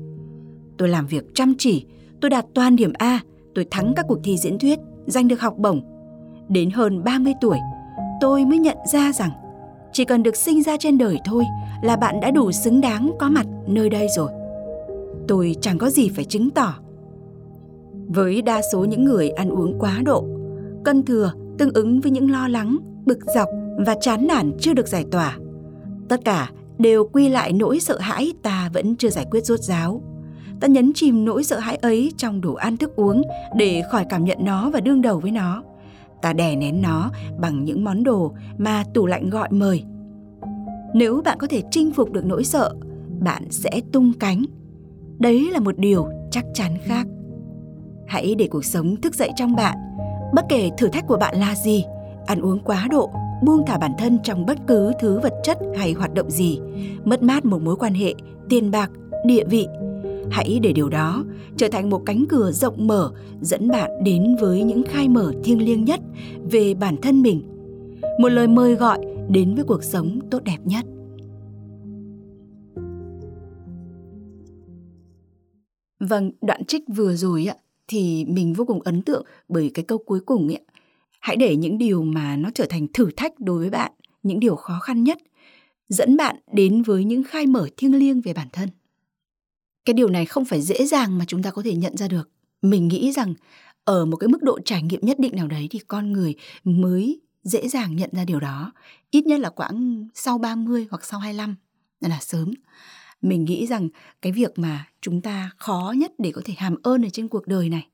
Tôi 0.79 0.89
làm 0.89 1.07
việc 1.07 1.25
chăm 1.35 1.55
chỉ, 1.59 1.87
tôi 2.21 2.31
đạt 2.31 2.47
toàn 2.55 2.77
điểm 2.77 2.93
A, 2.99 3.21
tôi 3.55 3.67
thắng 3.71 3.93
các 3.97 4.05
cuộc 4.09 4.19
thi 4.25 4.37
diễn 4.37 4.59
thuyết, 4.59 4.79
giành 5.07 5.29
được 5.29 5.41
học 5.41 5.55
bổng, 5.59 5.96
Đến 6.49 6.71
hơn 6.71 7.05
30 7.05 7.35
tuổi, 7.41 7.59
tôi 8.21 8.45
mới 8.45 8.59
nhận 8.59 8.77
ra 8.93 9.13
rằng 9.13 9.31
chỉ 9.93 10.05
cần 10.05 10.23
được 10.23 10.37
sinh 10.37 10.63
ra 10.63 10.77
trên 10.77 10.99
đời 10.99 11.19
thôi 11.25 11.45
là 11.83 11.97
bạn 11.97 12.21
đã 12.21 12.31
đủ 12.31 12.53
xứng 12.53 12.81
đáng 12.81 13.13
có 13.19 13.29
mặt 13.29 13.47
nơi 13.67 13.91
đây 13.91 14.07
rồi. 14.17 14.31
Tôi 15.29 15.57
chẳng 15.61 15.79
có 15.79 15.91
gì 15.91 16.09
phải 16.09 16.25
chứng 16.25 16.51
tỏ. 16.51 16.75
Với 18.07 18.43
đa 18.43 18.61
số 18.73 18.85
những 18.85 19.05
người 19.05 19.29
ăn 19.31 19.51
uống 19.51 19.79
quá 19.79 20.01
độ, 20.05 20.25
cân 20.85 21.05
thừa 21.05 21.33
tương 21.59 21.73
ứng 21.73 22.01
với 22.01 22.11
những 22.13 22.31
lo 22.31 22.49
lắng, 22.49 22.77
bực 23.07 23.19
dọc 23.35 23.49
và 23.87 23.97
chán 24.01 24.27
nản 24.27 24.53
chưa 24.61 24.73
được 24.73 24.89
giải 24.89 25.05
tỏa. 25.11 25.37
Tất 26.09 26.21
cả 26.25 26.51
đều 26.79 27.09
quy 27.13 27.29
lại 27.29 27.53
nỗi 27.53 27.81
sợ 27.81 27.99
hãi 27.99 28.33
ta 28.43 28.71
vẫn 28.75 28.97
chưa 28.97 29.11
giải 29.11 29.27
quyết 29.31 29.45
rốt 29.45 29.61
ráo. 29.61 30.03
Ta 30.61 30.69
nhấn 30.69 30.93
chìm 30.93 31.25
nỗi 31.25 31.45
sợ 31.45 31.59
hãi 31.59 31.77
ấy 31.77 32.13
trong 32.17 32.41
đồ 32.41 32.55
ăn 32.55 32.77
thức 32.77 32.97
uống 32.97 33.23
để 33.57 33.83
khỏi 33.91 34.07
cảm 34.09 34.25
nhận 34.25 34.39
nó 34.41 34.71
và 34.71 34.81
đương 34.81 35.03
đầu 35.03 35.21
với 35.21 35.31
nó– 35.31 35.63
ta 36.27 36.33
đè 36.33 36.57
nén 36.57 36.83
nó 36.83 37.11
bằng 37.39 37.65
những 37.65 37.85
món 37.85 38.05
đồ 38.05 38.33
mà 38.59 38.85
tủ 38.95 39.07
lạnh 39.07 39.31
gọi 39.31 39.49
mời. 39.51 39.85
Nếu 40.95 41.23
bạn 41.25 41.39
có 41.39 41.47
thể 41.47 41.63
chinh 41.71 41.93
phục 41.93 42.13
được 42.13 42.25
nỗi 42.27 42.45
sợ, 42.45 42.75
bạn 43.21 43.43
sẽ 43.51 43.71
tung 43.93 44.13
cánh. 44.21 44.45
Đấy 45.19 45.51
là 45.53 45.61
một 45.61 45.79
điều 45.79 46.09
chắc 46.31 46.45
chắn 46.55 46.77
khác. 46.85 47.07
Hãy 48.07 48.35
để 48.39 48.49
cuộc 48.51 48.65
sống 48.65 48.97
thức 48.97 49.15
dậy 49.15 49.31
trong 49.37 49.57
bạn, 49.57 49.77
bất 50.35 50.45
kể 50.49 50.71
thử 50.79 50.89
thách 50.89 51.07
của 51.07 51.17
bạn 51.17 51.37
là 51.37 51.55
gì, 51.55 51.85
ăn 52.27 52.41
uống 52.41 52.59
quá 52.65 52.87
độ, 52.91 53.11
buông 53.45 53.67
thả 53.67 53.79
bản 53.79 53.93
thân 53.99 54.19
trong 54.23 54.47
bất 54.47 54.59
cứ 54.67 54.93
thứ 55.01 55.21
vật 55.21 55.35
chất 55.43 55.59
hay 55.77 55.93
hoạt 55.93 56.15
động 56.15 56.31
gì, 56.31 56.61
mất 57.05 57.23
mát 57.23 57.45
một 57.45 57.63
mối 57.63 57.77
quan 57.77 57.95
hệ, 57.95 58.15
tiền 58.49 58.71
bạc, 58.71 58.91
địa 59.27 59.45
vị, 59.45 59.69
hãy 60.31 60.59
để 60.63 60.73
điều 60.73 60.89
đó 60.89 61.25
trở 61.57 61.69
thành 61.69 61.91
một 61.91 62.03
cánh 62.07 62.25
cửa 62.29 62.53
rộng 62.53 62.87
mở, 62.87 63.13
dẫn 63.41 63.69
bạn 63.69 63.91
đến 64.05 64.37
với 64.41 64.63
những 64.63 64.83
khai 64.83 65.09
mở 65.09 65.33
thiêng 65.45 65.63
liêng 65.63 65.85
nhất 65.85 66.01
về 66.51 66.75
bản 66.75 66.97
thân 67.03 67.23
mình. 67.23 67.43
Một 68.21 68.29
lời 68.29 68.49
mời 68.49 68.75
gọi 68.75 68.99
đến 69.29 69.55
với 69.55 69.65
cuộc 69.65 69.85
sống 69.85 70.21
tốt 70.31 70.45
đẹp 70.45 70.59
nhất. 70.65 70.85
Vâng 76.01 76.31
đoạn 76.43 76.65
trích 76.65 76.83
vừa 76.89 77.15
rồi 77.15 77.47
ạ 77.47 77.57
thì 77.89 78.25
mình 78.25 78.53
vô 78.53 78.65
cùng 78.65 78.83
ấn 78.83 79.03
tượng 79.03 79.25
bởi 79.49 79.71
cái 79.75 79.85
câu 79.85 79.99
cuối 79.99 80.21
cùng 80.21 80.49
ạ 80.55 80.61
hãy 81.21 81.37
để 81.37 81.57
những 81.57 81.79
điều 81.79 82.03
mà 82.03 82.37
nó 82.37 82.51
trở 82.55 82.67
thành 82.69 82.87
thử 82.95 83.11
thách 83.17 83.41
đối 83.41 83.59
với 83.59 83.71
bạn, 83.71 83.93
những 84.23 84.41
điều 84.41 84.57
khó 84.57 84.79
khăn 84.79 85.05
nhất, 85.05 85.19
dẫn 85.89 86.17
bạn 86.17 86.37
đến 86.53 86.83
với 86.83 87.05
những 87.05 87.23
khai 87.23 87.47
mở 87.47 87.69
thiêng 87.77 87.95
liêng 87.95 88.21
về 88.21 88.33
bản 88.33 88.49
thân 88.53 88.69
cái 89.87 89.95
điều 89.95 90.09
này 90.09 90.27
không 90.27 90.45
phải 90.45 90.63
dễ 90.63 90.87
dàng 90.87 91.19
mà 91.19 91.25
chúng 91.25 91.43
ta 91.43 91.51
có 91.51 91.63
thể 91.65 91.75
nhận 91.75 91.97
ra 91.97 92.09
được. 92.09 92.31
Mình 92.63 92.89
nghĩ 92.89 93.13
rằng 93.13 93.35
ở 93.85 94.05
một 94.05 94.17
cái 94.17 94.29
mức 94.29 94.43
độ 94.43 94.59
trải 94.65 94.83
nghiệm 94.83 95.01
nhất 95.03 95.19
định 95.19 95.37
nào 95.37 95.49
đấy 95.49 95.67
thì 95.71 95.79
con 95.79 96.13
người 96.13 96.35
mới 96.65 97.21
dễ 97.43 97.69
dàng 97.69 97.97
nhận 97.97 98.11
ra 98.13 98.25
điều 98.25 98.41
đó. 98.41 98.73
Ít 99.11 99.27
nhất 99.27 99.41
là 99.41 99.51
quãng 99.51 100.09
sau 100.15 100.39
30 100.39 100.87
hoặc 100.91 101.05
sau 101.05 101.21
25 101.21 101.55
là 102.01 102.19
sớm. 102.21 102.55
Mình 103.23 103.45
nghĩ 103.45 103.67
rằng 103.67 103.89
cái 104.23 104.33
việc 104.33 104.59
mà 104.59 104.89
chúng 105.01 105.21
ta 105.21 105.51
khó 105.57 105.95
nhất 105.97 106.13
để 106.19 106.33
có 106.33 106.43
thể 106.45 106.55
hàm 106.57 106.77
ơn 106.83 107.03
ở 107.07 107.09
trên 107.09 107.29
cuộc 107.29 107.47
đời 107.47 107.69
này, 107.69 107.89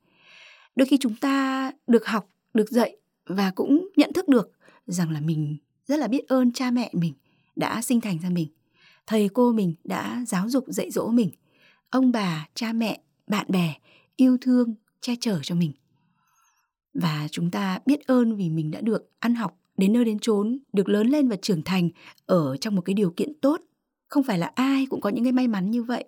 đôi 0.76 0.86
khi 0.86 0.96
chúng 1.00 1.16
ta 1.16 1.70
được 1.86 2.06
học, 2.06 2.28
được 2.54 2.70
dạy 2.70 2.96
và 3.26 3.50
cũng 3.50 3.88
nhận 3.96 4.12
thức 4.12 4.28
được 4.28 4.50
rằng 4.86 5.10
là 5.10 5.20
mình 5.20 5.56
rất 5.86 5.98
là 5.98 6.08
biết 6.08 6.28
ơn 6.28 6.52
cha 6.52 6.70
mẹ 6.70 6.90
mình 6.92 7.12
đã 7.56 7.82
sinh 7.82 8.00
thành 8.00 8.18
ra 8.22 8.30
mình, 8.30 8.48
thầy 9.06 9.28
cô 9.28 9.52
mình 9.52 9.74
đã 9.84 10.24
giáo 10.28 10.48
dục, 10.48 10.64
dạy 10.68 10.90
dỗ 10.90 11.08
mình 11.08 11.30
ông 11.92 12.12
bà, 12.12 12.46
cha 12.54 12.72
mẹ, 12.72 13.00
bạn 13.26 13.46
bè 13.48 13.74
yêu 14.16 14.36
thương, 14.40 14.74
che 15.00 15.14
chở 15.20 15.40
cho 15.42 15.54
mình. 15.54 15.72
Và 16.94 17.28
chúng 17.30 17.50
ta 17.50 17.78
biết 17.86 18.06
ơn 18.06 18.36
vì 18.36 18.50
mình 18.50 18.70
đã 18.70 18.80
được 18.80 19.10
ăn 19.18 19.34
học 19.34 19.58
đến 19.76 19.92
nơi 19.92 20.04
đến 20.04 20.18
chốn, 20.18 20.58
được 20.72 20.88
lớn 20.88 21.08
lên 21.08 21.28
và 21.28 21.36
trưởng 21.36 21.62
thành 21.62 21.90
ở 22.26 22.56
trong 22.56 22.74
một 22.74 22.82
cái 22.82 22.94
điều 22.94 23.10
kiện 23.10 23.32
tốt. 23.40 23.60
Không 24.08 24.22
phải 24.22 24.38
là 24.38 24.46
ai 24.54 24.86
cũng 24.86 25.00
có 25.00 25.10
những 25.10 25.24
cái 25.24 25.32
may 25.32 25.48
mắn 25.48 25.70
như 25.70 25.82
vậy. 25.82 26.04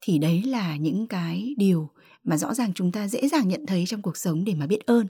Thì 0.00 0.18
đấy 0.18 0.42
là 0.42 0.76
những 0.76 1.06
cái 1.06 1.54
điều 1.58 1.90
mà 2.24 2.36
rõ 2.36 2.54
ràng 2.54 2.72
chúng 2.74 2.92
ta 2.92 3.08
dễ 3.08 3.28
dàng 3.28 3.48
nhận 3.48 3.66
thấy 3.66 3.84
trong 3.86 4.02
cuộc 4.02 4.16
sống 4.16 4.44
để 4.44 4.54
mà 4.54 4.66
biết 4.66 4.86
ơn. 4.86 5.06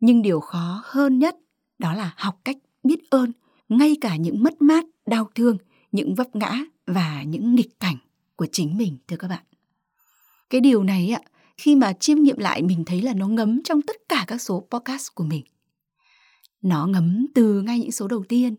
Nhưng 0.00 0.22
điều 0.22 0.40
khó 0.40 0.82
hơn 0.84 1.18
nhất 1.18 1.36
đó 1.78 1.92
là 1.92 2.14
học 2.16 2.40
cách 2.44 2.56
biết 2.84 3.10
ơn, 3.10 3.32
ngay 3.68 3.96
cả 4.00 4.16
những 4.16 4.42
mất 4.42 4.62
mát, 4.62 4.84
đau 5.06 5.28
thương, 5.34 5.58
những 5.92 6.14
vấp 6.14 6.36
ngã 6.36 6.64
và 6.86 7.22
những 7.22 7.54
nghịch 7.54 7.80
cảnh 7.80 7.96
của 8.36 8.46
chính 8.52 8.76
mình, 8.76 8.98
thưa 9.08 9.16
các 9.16 9.28
bạn. 9.28 9.42
Cái 10.50 10.60
điều 10.60 10.82
này 10.82 11.10
ạ 11.10 11.20
khi 11.56 11.76
mà 11.76 11.92
chiêm 11.92 12.18
nghiệm 12.18 12.38
lại 12.38 12.62
mình 12.62 12.84
thấy 12.84 13.02
là 13.02 13.14
nó 13.14 13.28
ngấm 13.28 13.62
trong 13.62 13.82
tất 13.82 13.96
cả 14.08 14.24
các 14.26 14.42
số 14.42 14.66
podcast 14.70 15.14
của 15.14 15.24
mình. 15.24 15.44
Nó 16.62 16.86
ngấm 16.86 17.26
từ 17.34 17.62
ngay 17.62 17.78
những 17.78 17.92
số 17.92 18.08
đầu 18.08 18.24
tiên. 18.28 18.54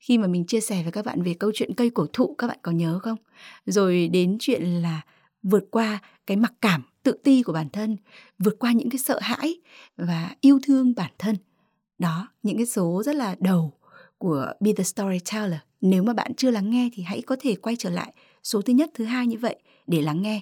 Khi 0.00 0.18
mà 0.18 0.26
mình 0.26 0.46
chia 0.46 0.60
sẻ 0.60 0.82
với 0.82 0.92
các 0.92 1.04
bạn 1.04 1.22
về 1.22 1.34
câu 1.34 1.50
chuyện 1.54 1.74
cây 1.74 1.90
cổ 1.90 2.06
thụ, 2.12 2.34
các 2.38 2.46
bạn 2.46 2.58
có 2.62 2.72
nhớ 2.72 2.98
không? 3.02 3.18
Rồi 3.66 4.08
đến 4.08 4.36
chuyện 4.40 4.62
là 4.62 5.00
vượt 5.42 5.64
qua 5.70 5.98
cái 6.26 6.36
mặc 6.36 6.52
cảm 6.60 6.82
tự 7.02 7.12
ti 7.24 7.42
của 7.42 7.52
bản 7.52 7.68
thân, 7.68 7.96
vượt 8.38 8.56
qua 8.58 8.72
những 8.72 8.90
cái 8.90 8.98
sợ 8.98 9.18
hãi 9.22 9.60
và 9.96 10.30
yêu 10.40 10.58
thương 10.62 10.94
bản 10.94 11.12
thân. 11.18 11.36
Đó, 11.98 12.28
những 12.42 12.56
cái 12.56 12.66
số 12.66 13.02
rất 13.04 13.14
là 13.14 13.36
đầu 13.40 13.72
của 14.18 14.52
Be 14.60 14.72
the 14.72 14.84
Storyteller. 14.84 15.58
Nếu 15.80 16.02
mà 16.02 16.12
bạn 16.12 16.34
chưa 16.34 16.50
lắng 16.50 16.70
nghe 16.70 16.90
thì 16.92 17.02
hãy 17.02 17.22
có 17.22 17.36
thể 17.40 17.54
quay 17.54 17.76
trở 17.76 17.90
lại 17.90 18.12
số 18.42 18.62
thứ 18.62 18.72
nhất 18.72 18.90
thứ 18.94 19.04
hai 19.04 19.26
như 19.26 19.38
vậy 19.38 19.56
để 19.86 20.02
lắng 20.02 20.22
nghe. 20.22 20.40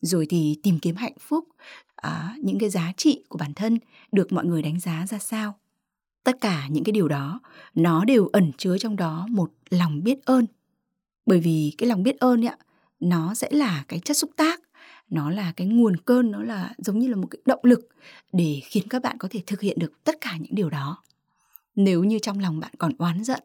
Rồi 0.00 0.26
thì 0.30 0.60
tìm 0.62 0.78
kiếm 0.78 0.96
hạnh 0.96 1.16
phúc 1.20 1.44
à, 1.96 2.34
những 2.42 2.58
cái 2.58 2.70
giá 2.70 2.92
trị 2.96 3.24
của 3.28 3.38
bản 3.38 3.54
thân 3.54 3.78
được 4.12 4.32
mọi 4.32 4.44
người 4.44 4.62
đánh 4.62 4.80
giá 4.80 5.06
ra 5.08 5.18
sao. 5.18 5.58
Tất 6.24 6.36
cả 6.40 6.66
những 6.70 6.84
cái 6.84 6.92
điều 6.92 7.08
đó 7.08 7.40
nó 7.74 8.04
đều 8.04 8.26
ẩn 8.26 8.52
chứa 8.58 8.78
trong 8.78 8.96
đó 8.96 9.26
một 9.30 9.50
lòng 9.70 10.04
biết 10.04 10.24
ơn. 10.24 10.46
Bởi 11.26 11.40
vì 11.40 11.74
cái 11.78 11.88
lòng 11.88 12.02
biết 12.02 12.18
ơn 12.18 12.46
ạ 12.46 12.56
nó 13.00 13.34
sẽ 13.34 13.48
là 13.50 13.84
cái 13.88 13.98
chất 13.98 14.16
xúc 14.16 14.30
tác 14.36 14.60
nó 15.10 15.30
là 15.30 15.52
cái 15.56 15.66
nguồn 15.66 15.96
cơn 15.96 16.30
nó 16.30 16.42
là 16.42 16.74
giống 16.78 16.98
như 16.98 17.08
là 17.08 17.16
một 17.16 17.26
cái 17.30 17.40
động 17.44 17.60
lực 17.62 17.88
để 18.32 18.60
khiến 18.64 18.88
các 18.88 19.02
bạn 19.02 19.18
có 19.18 19.28
thể 19.30 19.42
thực 19.46 19.60
hiện 19.60 19.78
được 19.78 20.04
tất 20.04 20.20
cả 20.20 20.36
những 20.40 20.54
điều 20.54 20.70
đó. 20.70 21.02
Nếu 21.74 22.04
như 22.04 22.18
trong 22.18 22.38
lòng 22.38 22.60
bạn 22.60 22.72
còn 22.78 22.92
oán 22.98 23.24
giận 23.24 23.42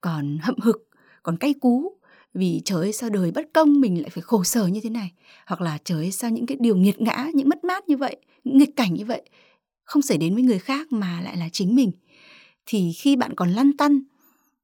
còn 0.00 0.38
hậm 0.42 0.54
hực 0.62 0.88
còn 1.22 1.36
cay 1.36 1.54
cú 1.54 1.96
vì 2.34 2.62
trời 2.64 2.80
ơi 2.80 2.92
sao 2.92 3.10
đời 3.10 3.30
bất 3.30 3.52
công 3.52 3.80
mình 3.80 4.02
lại 4.02 4.10
phải 4.10 4.22
khổ 4.22 4.44
sở 4.44 4.66
như 4.66 4.80
thế 4.80 4.90
này? 4.90 5.12
Hoặc 5.46 5.60
là 5.60 5.78
trời 5.84 5.98
ơi 5.98 6.12
sao 6.12 6.30
những 6.30 6.46
cái 6.46 6.56
điều 6.60 6.76
nghiệt 6.76 7.00
ngã, 7.00 7.28
những 7.34 7.48
mất 7.48 7.64
mát 7.64 7.88
như 7.88 7.96
vậy 7.96 8.16
những 8.44 8.58
nghịch 8.58 8.76
cảnh 8.76 8.94
như 8.94 9.04
vậy 9.04 9.22
không 9.84 10.02
xảy 10.02 10.18
đến 10.18 10.34
với 10.34 10.42
người 10.42 10.58
khác 10.58 10.92
mà 10.92 11.20
lại 11.20 11.36
là 11.36 11.48
chính 11.48 11.74
mình? 11.74 11.92
Thì 12.66 12.92
khi 12.92 13.16
bạn 13.16 13.34
còn 13.34 13.50
lăn 13.50 13.76
tăn 13.76 14.02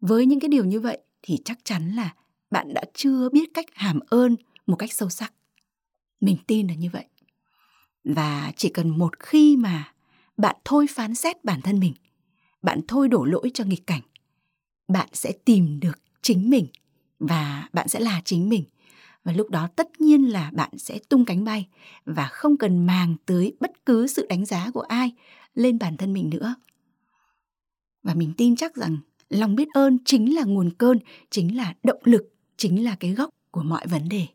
với 0.00 0.26
những 0.26 0.40
cái 0.40 0.49
điều 0.49 0.64
như 0.64 0.80
vậy 0.80 0.99
thì 1.23 1.38
chắc 1.44 1.58
chắn 1.64 1.92
là 1.92 2.14
bạn 2.50 2.75
đã 2.75 2.82
chưa 2.94 3.28
biết 3.28 3.54
cách 3.54 3.66
hàm 3.73 4.00
ơn 4.08 4.37
một 4.66 4.76
cách 4.76 4.92
sâu 4.92 5.08
sắc. 5.08 5.32
Mình 6.20 6.37
tin 6.46 6.66
là 6.66 6.75
như 6.75 6.88
vậy. 6.92 7.04
Và 8.04 8.52
chỉ 8.56 8.68
cần 8.68 8.99
một 8.99 9.20
khi 9.20 9.56
mà 9.56 9.92
bạn 10.37 10.56
thôi 10.64 10.87
phán 10.90 11.14
xét 11.14 11.44
bản 11.44 11.61
thân 11.61 11.80
mình, 11.80 11.92
bạn 12.62 12.80
thôi 12.88 13.08
đổ 13.08 13.25
lỗi 13.25 13.50
cho 13.54 13.64
nghịch 13.64 13.87
cảnh, 13.87 14.02
bạn 14.88 15.08
sẽ 15.12 15.32
tìm 15.44 15.80
được 15.80 15.99
chính 16.23 16.50
mình 16.50 16.66
và 17.18 17.68
bạn 17.73 17.88
sẽ 17.88 18.00
là 18.00 18.23
chính 18.25 18.49
mình. 18.49 18.64
Và 19.25 19.32
lúc 19.32 19.50
đó 19.50 19.68
tất 19.76 20.00
nhiên 20.00 20.32
là 20.32 20.50
bạn 20.54 20.70
sẽ 20.78 20.99
tung 21.08 21.25
cánh 21.25 21.44
bay 21.44 21.66
và 22.04 22.26
không 22.26 22.56
cần 22.56 22.87
màng 22.87 23.14
tới 23.26 23.56
bất 23.61 23.87
cứ 23.87 24.06
sự 24.06 24.26
đánh 24.28 24.44
giá 24.44 24.70
của 24.75 24.80
ai 24.80 25.12
lên 25.54 25.78
bản 25.78 25.96
thân 25.96 26.12
mình 26.12 26.30
nữa. 26.30 26.54
Và 28.02 28.14
mình 28.14 28.32
tin 28.36 28.56
chắc 28.56 28.76
rằng 28.76 28.97
lòng 29.30 29.54
biết 29.56 29.69
ơn 29.75 29.99
chính 30.04 30.34
là 30.34 30.45
nguồn 30.45 30.71
cơn, 30.78 30.99
chính 31.30 31.56
là 31.56 31.75
động 31.82 32.00
lực, 32.04 32.34
chính 32.56 32.84
là 32.84 32.97
cái 33.00 33.10
gốc 33.10 33.30
của 33.50 33.62
mọi 33.62 33.86
vấn 33.86 34.08
đề. 34.08 34.26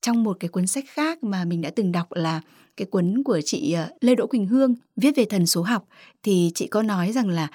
Trong 0.00 0.24
một 0.24 0.36
cái 0.40 0.48
cuốn 0.48 0.66
sách 0.66 0.84
khác 0.88 1.24
mà 1.24 1.44
mình 1.44 1.60
đã 1.60 1.70
từng 1.70 1.92
đọc 1.92 2.12
là 2.12 2.40
cái 2.76 2.86
cuốn 2.86 3.22
của 3.22 3.40
chị 3.44 3.72
ờ, 3.72 3.90
Lê 4.00 4.14
Đỗ 4.14 4.26
Quỳnh 4.26 4.46
Hương, 4.46 4.74
viết 4.96 5.16
về 5.16 5.24
thần 5.24 5.46
số 5.46 5.62
học, 5.62 5.88
thì 6.22 6.50
chị 6.54 6.66
có 6.66 6.82
nói 6.82 7.12
rằng 7.12 7.28
là 7.28 7.50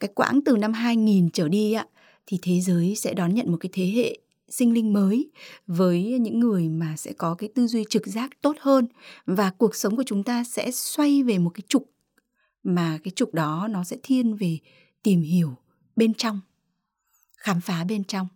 cái 0.00 0.10
quãng 0.14 0.40
từ 0.44 0.56
năm 0.56 0.72
2000 0.72 1.30
trở 1.30 1.48
đi 1.48 1.72
ạ 1.72 1.86
thì 2.26 2.38
thế 2.42 2.60
giới 2.60 2.94
sẽ 2.94 3.14
đón 3.14 3.34
nhận 3.34 3.50
một 3.50 3.56
cái 3.60 3.70
thế 3.72 3.86
hệ 3.86 4.18
sinh 4.48 4.74
linh 4.74 4.92
mới 4.92 5.30
với 5.66 6.18
những 6.20 6.40
người 6.40 6.68
mà 6.68 6.96
sẽ 6.96 7.12
có 7.12 7.34
cái 7.34 7.50
tư 7.54 7.66
duy 7.66 7.84
trực 7.90 8.06
giác 8.06 8.30
tốt 8.42 8.56
hơn 8.60 8.86
và 9.26 9.50
cuộc 9.50 9.74
sống 9.74 9.96
của 9.96 10.02
chúng 10.06 10.22
ta 10.22 10.44
sẽ 10.44 10.70
xoay 10.70 11.22
về 11.22 11.38
một 11.38 11.50
cái 11.54 11.62
trục 11.68 11.90
mà 12.62 12.98
cái 13.04 13.12
trục 13.16 13.34
đó 13.34 13.68
nó 13.70 13.84
sẽ 13.84 13.96
thiên 14.02 14.36
về 14.36 14.58
tìm 15.02 15.22
hiểu 15.22 15.54
bên 15.96 16.14
trong, 16.14 16.40
khám 17.36 17.60
phá 17.60 17.84
bên 17.84 18.04
trong. 18.04 18.28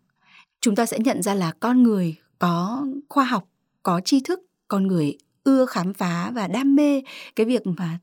Chúng 0.60 0.76
ta 0.76 0.86
sẽ 0.86 0.98
nhận 0.98 1.22
ra 1.22 1.34
là 1.34 1.52
con 1.60 1.82
người 1.82 2.16
có 2.38 2.86
khoa 3.08 3.24
học, 3.24 3.48
có 3.82 4.00
tri 4.00 4.20
thức, 4.20 4.40
con 4.68 4.86
người 4.86 5.18
ưa 5.44 5.66
khám 5.66 5.94
phá 5.94 6.30
và 6.34 6.46
đam 6.46 6.76
mê 6.76 7.02
cái 7.36 7.46
việc 7.46 7.66
mà 7.66 7.98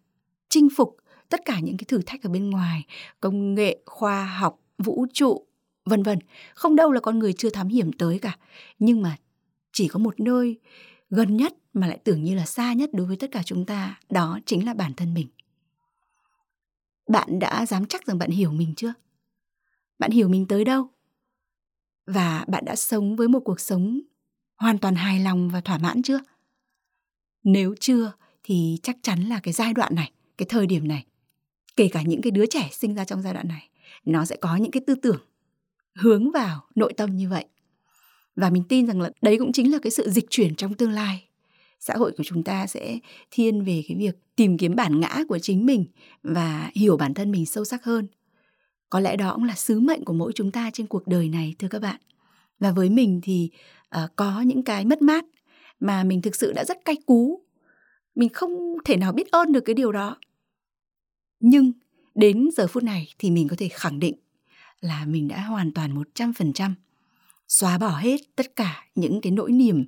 chinh 0.49 0.67
phục 0.75 0.97
tất 1.29 1.41
cả 1.45 1.59
những 1.59 1.77
cái 1.77 1.85
thử 1.87 2.01
thách 2.05 2.23
ở 2.23 2.29
bên 2.29 2.49
ngoài, 2.49 2.85
công 3.21 3.55
nghệ, 3.55 3.79
khoa 3.85 4.25
học, 4.25 4.59
vũ 4.77 5.05
trụ 5.13 5.45
vân 5.85 6.03
vân. 6.03 6.19
Không 6.55 6.75
đâu 6.75 6.91
là 6.91 6.99
con 6.99 7.19
người 7.19 7.33
chưa 7.33 7.49
thám 7.49 7.67
hiểm 7.67 7.93
tới 7.93 8.19
cả. 8.19 8.37
Nhưng 8.79 9.01
mà 9.01 9.17
chỉ 9.73 9.87
có 9.87 9.99
một 9.99 10.19
nơi 10.19 10.59
gần 11.09 11.37
nhất 11.37 11.53
mà 11.73 11.87
lại 11.87 11.99
tưởng 12.03 12.23
như 12.23 12.35
là 12.35 12.45
xa 12.45 12.73
nhất 12.73 12.89
đối 12.93 13.07
với 13.07 13.17
tất 13.17 13.31
cả 13.31 13.43
chúng 13.43 13.65
ta, 13.65 13.99
đó 14.09 14.39
chính 14.45 14.65
là 14.65 14.73
bản 14.73 14.93
thân 14.93 15.13
mình. 15.13 15.27
Bạn 17.07 17.39
đã 17.39 17.65
dám 17.65 17.85
chắc 17.85 18.05
rằng 18.05 18.17
bạn 18.17 18.29
hiểu 18.29 18.51
mình 18.51 18.73
chưa? 18.75 18.93
Bạn 19.99 20.11
hiểu 20.11 20.29
mình 20.29 20.47
tới 20.47 20.65
đâu? 20.65 20.87
Và 22.05 22.45
bạn 22.47 22.65
đã 22.65 22.75
sống 22.75 23.15
với 23.15 23.27
một 23.27 23.39
cuộc 23.39 23.59
sống 23.59 23.99
hoàn 24.57 24.77
toàn 24.77 24.95
hài 24.95 25.19
lòng 25.19 25.49
và 25.49 25.61
thỏa 25.61 25.77
mãn 25.77 26.01
chưa? 26.01 26.19
Nếu 27.43 27.75
chưa 27.79 28.11
thì 28.43 28.79
chắc 28.83 28.97
chắn 29.01 29.19
là 29.19 29.39
cái 29.43 29.53
giai 29.53 29.73
đoạn 29.73 29.95
này, 29.95 30.11
cái 30.37 30.45
thời 30.49 30.67
điểm 30.67 30.87
này, 30.87 31.05
kể 31.75 31.89
cả 31.91 32.01
những 32.01 32.21
cái 32.21 32.31
đứa 32.31 32.45
trẻ 32.45 32.69
sinh 32.71 32.95
ra 32.95 33.05
trong 33.05 33.21
giai 33.21 33.33
đoạn 33.33 33.47
này, 33.47 33.69
nó 34.05 34.25
sẽ 34.25 34.35
có 34.35 34.55
những 34.55 34.71
cái 34.71 34.83
tư 34.87 34.95
tưởng 34.95 35.21
hướng 35.95 36.31
vào 36.31 36.63
nội 36.75 36.93
tâm 36.93 37.15
như 37.15 37.29
vậy. 37.29 37.45
Và 38.35 38.49
mình 38.49 38.63
tin 38.69 38.87
rằng 38.87 39.01
là 39.01 39.11
đấy 39.21 39.37
cũng 39.39 39.51
chính 39.51 39.71
là 39.71 39.79
cái 39.81 39.91
sự 39.91 40.09
dịch 40.09 40.25
chuyển 40.29 40.55
trong 40.55 40.73
tương 40.73 40.91
lai. 40.91 41.27
Xã 41.79 41.93
hội 41.97 42.11
của 42.17 42.23
chúng 42.23 42.43
ta 42.43 42.67
sẽ 42.67 42.99
thiên 43.31 43.63
về 43.63 43.83
cái 43.87 43.97
việc 43.97 44.15
tìm 44.35 44.57
kiếm 44.57 44.75
bản 44.75 44.99
ngã 44.99 45.23
của 45.27 45.39
chính 45.39 45.65
mình 45.65 45.85
và 46.23 46.71
hiểu 46.75 46.97
bản 46.97 47.13
thân 47.13 47.31
mình 47.31 47.45
sâu 47.45 47.65
sắc 47.65 47.83
hơn. 47.83 48.07
Có 48.89 48.99
lẽ 48.99 49.15
đó 49.15 49.33
cũng 49.35 49.43
là 49.43 49.55
sứ 49.55 49.79
mệnh 49.79 50.05
của 50.05 50.13
mỗi 50.13 50.31
chúng 50.35 50.51
ta 50.51 50.69
trên 50.73 50.87
cuộc 50.87 51.07
đời 51.07 51.29
này 51.29 51.55
thưa 51.59 51.67
các 51.67 51.81
bạn. 51.81 52.01
Và 52.59 52.71
với 52.71 52.89
mình 52.89 53.19
thì 53.23 53.49
uh, 54.03 54.09
có 54.15 54.41
những 54.41 54.63
cái 54.63 54.85
mất 54.85 55.01
mát 55.01 55.25
mà 55.79 56.03
mình 56.03 56.21
thực 56.21 56.35
sự 56.35 56.53
đã 56.53 56.65
rất 56.65 56.85
cay 56.85 56.95
cú. 57.05 57.41
Mình 58.15 58.29
không 58.29 58.77
thể 58.85 58.97
nào 58.97 59.11
biết 59.13 59.31
ơn 59.31 59.51
được 59.51 59.61
cái 59.61 59.73
điều 59.73 59.91
đó. 59.91 60.17
Nhưng 61.39 61.71
đến 62.15 62.49
giờ 62.53 62.67
phút 62.67 62.83
này 62.83 63.13
thì 63.19 63.31
mình 63.31 63.47
có 63.47 63.55
thể 63.59 63.67
khẳng 63.67 63.99
định 63.99 64.15
là 64.81 65.05
mình 65.05 65.27
đã 65.27 65.41
hoàn 65.41 65.71
toàn 65.71 66.03
100% 66.15 66.73
xóa 67.47 67.77
bỏ 67.77 67.97
hết 67.97 68.21
tất 68.35 68.55
cả 68.55 68.85
những 68.95 69.21
cái 69.21 69.31
nỗi 69.31 69.51
niềm 69.51 69.85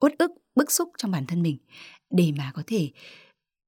uất 0.00 0.12
ức, 0.18 0.30
bức 0.54 0.72
xúc 0.72 0.90
trong 0.98 1.10
bản 1.10 1.26
thân 1.26 1.42
mình 1.42 1.56
để 2.10 2.32
mà 2.38 2.52
có 2.54 2.62
thể 2.66 2.90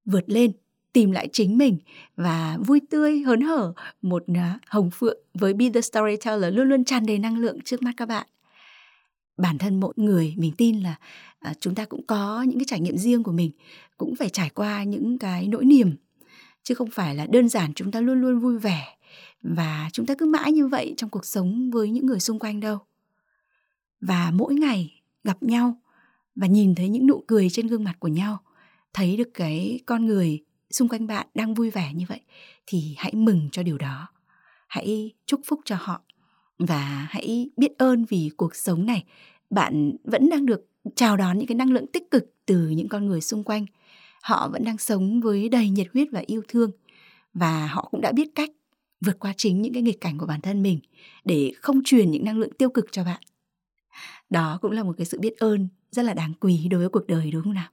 vượt 0.05 0.25
lên, 0.27 0.53
tìm 0.93 1.11
lại 1.11 1.29
chính 1.33 1.59
mình 1.59 1.79
và 2.17 2.59
vui 2.67 2.81
tươi, 2.91 3.19
hớn 3.19 3.41
hở 3.41 3.73
một 4.03 4.25
à, 4.35 4.59
hồng 4.67 4.91
phượng 4.91 5.19
với 5.35 5.55
Be 5.55 5.71
The 5.75 5.81
Storyteller 5.81 6.55
luôn 6.55 6.69
luôn 6.69 6.85
tràn 6.85 7.07
đầy 7.07 7.19
năng 7.19 7.39
lượng 7.39 7.61
trước 7.61 7.83
mắt 7.83 7.93
các 7.97 8.09
bạn. 8.09 8.27
Bản 9.37 9.59
thân 9.59 9.81
mỗi 9.81 9.93
người 9.97 10.35
mình 10.37 10.53
tin 10.59 10.81
là 10.81 10.95
à, 11.39 11.55
chúng 11.61 11.75
ta 11.75 11.85
cũng 11.85 12.07
có 12.07 12.43
những 12.43 12.59
cái 12.59 12.65
trải 12.69 12.81
nghiệm 12.81 12.97
riêng 12.97 13.23
của 13.23 13.33
mình, 13.33 13.51
cũng 13.97 14.17
phải 14.17 14.29
trải 14.29 14.51
qua 14.51 14.83
những 14.83 15.19
cái 15.19 15.47
nỗi 15.47 15.65
niềm 15.65 15.97
chứ 16.63 16.75
không 16.75 16.91
phải 16.91 17.15
là 17.15 17.27
đơn 17.27 17.49
giản 17.49 17.75
chúng 17.75 17.91
ta 17.91 18.01
luôn 18.01 18.21
luôn 18.21 18.39
vui 18.39 18.59
vẻ 18.59 18.94
và 19.43 19.89
chúng 19.93 20.07
ta 20.07 20.15
cứ 20.19 20.27
mãi 20.27 20.53
như 20.53 20.69
vậy 20.69 20.95
trong 20.97 21.11
cuộc 21.11 21.27
sống 21.27 21.71
với 21.71 21.91
những 21.91 22.07
người 22.07 22.21
xung 22.21 22.39
quanh 22.39 22.61
đâu. 22.61 22.79
Và 24.01 24.31
mỗi 24.35 24.55
ngày 24.55 25.03
gặp 25.25 25.43
nhau 25.43 25.81
và 26.35 26.47
nhìn 26.47 26.75
thấy 26.75 26.89
những 26.89 27.07
nụ 27.07 27.25
cười 27.27 27.51
trên 27.51 27.67
gương 27.67 27.85
mặt 27.85 27.95
của 27.99 28.09
nhau, 28.09 28.39
thấy 28.93 29.17
được 29.17 29.29
cái 29.35 29.81
con 29.87 30.07
người 30.07 30.45
xung 30.71 30.89
quanh 30.89 31.07
bạn 31.07 31.27
đang 31.35 31.55
vui 31.55 31.71
vẻ 31.71 31.93
như 31.95 32.05
vậy, 32.09 32.21
thì 32.67 32.95
hãy 32.99 33.15
mừng 33.15 33.49
cho 33.53 33.63
điều 33.63 33.79
đó. 33.79 34.09
Hãy 34.69 35.13
chúc 35.27 35.41
phúc 35.45 35.61
cho 35.65 35.77
họ 35.81 36.01
và 36.59 37.07
hãy 37.11 37.51
biết 37.57 37.79
ơn 37.79 38.05
vì 38.05 38.31
cuộc 38.37 38.57
sống 38.57 38.87
này. 38.87 39.05
Bạn 39.51 39.93
vẫn 40.05 40.31
đang 40.31 40.47
được 40.47 40.69
chào 40.97 41.17
đón 41.17 41.39
những 41.39 41.47
cái 41.47 41.55
năng 41.55 41.73
lượng 41.73 41.87
tích 41.87 42.11
cực 42.11 42.35
từ 42.47 42.69
những 42.69 42.89
con 42.89 43.07
người 43.07 43.21
xung 43.21 43.45
quanh. 43.45 43.67
Họ 44.23 44.49
vẫn 44.49 44.65
đang 44.65 44.79
sống 44.79 45.21
với 45.21 45.49
đầy 45.49 45.69
nhiệt 45.69 45.87
huyết 45.93 46.09
và 46.13 46.23
yêu 46.27 46.43
thương 46.49 46.71
và 47.35 47.67
họ 47.67 47.89
cũng 47.91 48.01
đã 48.01 48.13
biết 48.13 48.29
cách 48.35 48.51
vượt 49.05 49.19
qua 49.19 49.35
chính 49.37 49.63
những 49.63 49.73
cái 49.73 49.83
nghịch 49.83 50.01
cảnh 50.01 50.19
của 50.19 50.27
bản 50.27 50.41
thân 50.41 50.63
mình 50.63 50.81
để 51.25 51.53
không 51.57 51.85
truyền 51.85 52.11
những 52.11 52.25
năng 52.25 52.39
lượng 52.39 52.53
tiêu 52.59 52.71
cực 52.71 52.87
cho 52.93 53.05
bạn. 53.05 53.23
Đó 54.31 54.59
cũng 54.63 54.73
là 54.73 54.83
một 54.83 54.95
cái 54.99 55.07
sự 55.07 55.21
biết 55.21 55.39
ơn 55.39 55.69
rất 55.91 56.03
là 56.03 56.15
đáng 56.15 56.33
quý 56.41 56.69
đối 56.71 56.81
với 56.81 56.89
cuộc 56.89 57.07
đời 57.07 57.31
đúng 57.31 57.43
không 57.43 57.55
nào? 57.55 57.69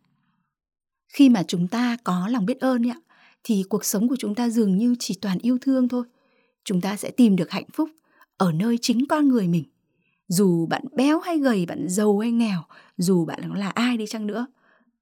Khi 1.07 1.29
mà 1.29 1.43
chúng 1.43 1.67
ta 1.67 1.97
có 2.03 2.27
lòng 2.27 2.45
biết 2.45 2.59
ơn 2.59 2.87
ấy, 2.87 2.95
thì 3.43 3.63
cuộc 3.69 3.85
sống 3.85 4.07
của 4.09 4.15
chúng 4.19 4.35
ta 4.35 4.49
dường 4.49 4.77
như 4.77 4.95
chỉ 4.99 5.17
toàn 5.21 5.37
yêu 5.39 5.57
thương 5.61 5.87
thôi. 5.87 6.05
Chúng 6.63 6.81
ta 6.81 6.95
sẽ 6.95 7.11
tìm 7.11 7.35
được 7.35 7.51
hạnh 7.51 7.69
phúc 7.73 7.89
ở 8.37 8.51
nơi 8.51 8.77
chính 8.81 9.05
con 9.09 9.27
người 9.27 9.47
mình. 9.47 9.63
Dù 10.27 10.65
bạn 10.65 10.83
béo 10.95 11.19
hay 11.19 11.39
gầy 11.39 11.65
bạn 11.65 11.89
giàu 11.89 12.19
hay 12.19 12.31
nghèo 12.31 12.63
dù 12.97 13.25
bạn 13.25 13.53
là 13.53 13.69
ai 13.69 13.97
đi 13.97 14.05
chăng 14.07 14.27
nữa 14.27 14.47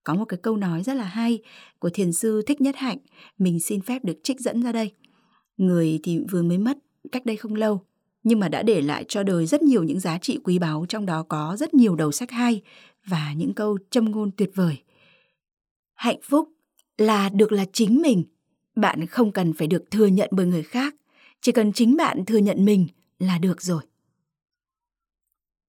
có 0.04 0.16
một 0.16 0.26
cái 0.26 0.40
câu 0.44 0.58
nói 0.58 0.84
rất 0.84 0.94
là 0.94 1.04
hay 1.04 1.40
của 1.80 1.90
thiền 1.90 2.14
sư 2.14 2.42
thích 2.48 2.62
nhất 2.62 2.76
hạnh 2.76 2.98
mình 3.38 3.60
xin 3.60 3.82
phép 3.82 4.06
được 4.06 4.20
trích 4.24 4.40
dẫn 4.40 4.64
ra 4.64 4.72
đây 4.72 4.92
người 5.60 6.00
thì 6.04 6.20
vừa 6.32 6.44
mới 6.44 6.58
mất, 6.58 6.78
cách 7.12 7.26
đây 7.26 7.36
không 7.36 7.56
lâu. 7.56 7.82
Nhưng 8.24 8.40
mà 8.40 8.50
đã 8.50 8.64
để 8.64 8.82
lại 8.82 9.06
cho 9.08 9.24
đời 9.24 9.46
rất 9.46 9.62
nhiều 9.62 9.84
những 9.84 10.00
giá 10.00 10.18
trị 10.18 10.40
quý 10.44 10.60
báu, 10.60 10.86
trong 10.90 11.06
đó 11.06 11.24
có 11.24 11.56
rất 11.60 11.74
nhiều 11.74 11.96
đầu 11.96 12.12
sách 12.12 12.32
hay 12.32 12.62
và 13.06 13.34
những 13.34 13.54
câu 13.54 13.78
châm 13.90 14.12
ngôn 14.12 14.32
tuyệt 14.32 14.52
vời. 14.56 14.78
Hạnh 15.96 16.20
phúc 16.24 16.50
là 16.98 17.30
được 17.30 17.52
là 17.52 17.66
chính 17.74 18.02
mình. 18.02 18.24
Bạn 18.76 19.06
không 19.06 19.32
cần 19.32 19.54
phải 19.54 19.68
được 19.68 19.92
thừa 19.92 20.08
nhận 20.08 20.30
bởi 20.32 20.46
người 20.46 20.64
khác. 20.64 20.96
Chỉ 21.42 21.52
cần 21.52 21.74
chính 21.74 21.98
bạn 21.98 22.26
thừa 22.26 22.38
nhận 22.38 22.66
mình 22.66 22.88
là 23.20 23.38
được 23.38 23.62
rồi. 23.62 23.82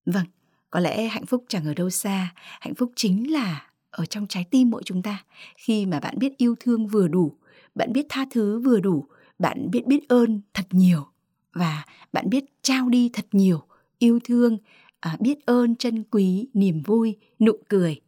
Vâng 0.06 0.24
có 0.70 0.80
lẽ 0.80 1.08
hạnh 1.08 1.26
phúc 1.26 1.44
chẳng 1.48 1.66
ở 1.66 1.74
đâu 1.74 1.90
xa. 1.90 2.34
Hạnh 2.60 2.74
phúc 2.74 2.92
chính 2.96 3.32
là 3.32 3.70
ở 3.90 4.06
trong 4.06 4.26
trái 4.26 4.44
tim 4.50 4.70
mỗi 4.70 4.82
chúng 4.84 5.02
ta. 5.02 5.24
Khi 5.56 5.86
mà 5.86 6.00
bạn 6.00 6.18
biết 6.18 6.36
yêu 6.36 6.54
thương 6.60 6.86
vừa 6.86 7.08
đủ, 7.08 7.36
bạn 7.74 7.92
biết 7.92 8.06
tha 8.08 8.24
thứ 8.30 8.60
vừa 8.60 8.80
đủ 8.80 9.06
bạn 9.40 9.70
biết 9.70 9.86
biết 9.86 10.08
ơn 10.08 10.40
thật 10.54 10.66
nhiều 10.70 11.06
và 11.52 11.84
bạn 12.12 12.30
biết 12.30 12.44
trao 12.62 12.88
đi 12.88 13.10
thật 13.12 13.26
nhiều 13.32 13.62
yêu 13.98 14.18
thương 14.24 14.58
à, 15.00 15.16
biết 15.20 15.46
ơn 15.46 15.76
chân 15.76 16.04
quý 16.10 16.48
niềm 16.54 16.82
vui 16.82 17.16
nụ 17.38 17.52
cười 17.68 18.00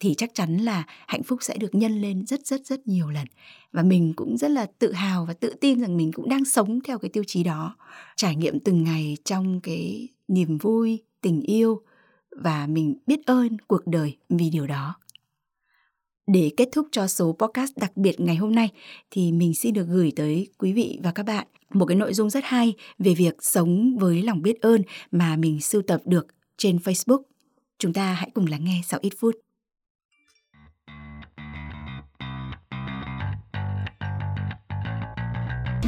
thì 0.00 0.14
chắc 0.14 0.34
chắn 0.34 0.56
là 0.56 0.84
hạnh 1.06 1.22
phúc 1.22 1.38
sẽ 1.42 1.56
được 1.56 1.74
nhân 1.74 2.00
lên 2.00 2.26
rất 2.26 2.46
rất 2.46 2.66
rất 2.66 2.86
nhiều 2.86 3.10
lần. 3.10 3.26
Và 3.72 3.82
mình 3.82 4.12
cũng 4.16 4.36
rất 4.36 4.50
là 4.50 4.66
tự 4.78 4.92
hào 4.92 5.26
và 5.26 5.34
tự 5.34 5.54
tin 5.60 5.80
rằng 5.80 5.96
mình 5.96 6.12
cũng 6.12 6.28
đang 6.28 6.44
sống 6.44 6.80
theo 6.80 6.98
cái 6.98 7.08
tiêu 7.08 7.24
chí 7.26 7.44
đó 7.44 7.76
trải 8.16 8.36
nghiệm 8.36 8.60
từng 8.60 8.84
ngày 8.84 9.16
trong 9.24 9.60
cái 9.60 10.08
niềm 10.28 10.58
vui 10.58 10.98
tình 11.20 11.40
yêu 11.40 11.82
và 12.30 12.66
mình 12.66 12.94
biết 13.06 13.26
ơn 13.26 13.56
cuộc 13.66 13.86
đời 13.86 14.16
vì 14.28 14.50
điều 14.50 14.66
đó 14.66 14.94
để 16.32 16.50
kết 16.56 16.68
thúc 16.72 16.88
cho 16.92 17.06
số 17.06 17.36
podcast 17.38 17.72
đặc 17.76 17.96
biệt 17.96 18.20
ngày 18.20 18.36
hôm 18.36 18.54
nay 18.54 18.68
thì 19.10 19.32
mình 19.32 19.54
xin 19.54 19.74
được 19.74 19.86
gửi 19.88 20.12
tới 20.16 20.48
quý 20.58 20.72
vị 20.72 20.98
và 21.02 21.12
các 21.12 21.22
bạn 21.22 21.46
một 21.70 21.86
cái 21.86 21.96
nội 21.96 22.14
dung 22.14 22.30
rất 22.30 22.44
hay 22.44 22.74
về 22.98 23.14
việc 23.14 23.34
sống 23.40 23.96
với 23.98 24.22
lòng 24.22 24.42
biết 24.42 24.60
ơn 24.60 24.82
mà 25.10 25.36
mình 25.36 25.60
sưu 25.60 25.82
tập 25.82 26.00
được 26.04 26.26
trên 26.56 26.76
Facebook. 26.76 27.22
Chúng 27.78 27.92
ta 27.92 28.12
hãy 28.12 28.30
cùng 28.34 28.46
lắng 28.46 28.64
nghe 28.64 28.80
sau 28.86 29.00
ít 29.02 29.12
phút. 29.18 29.34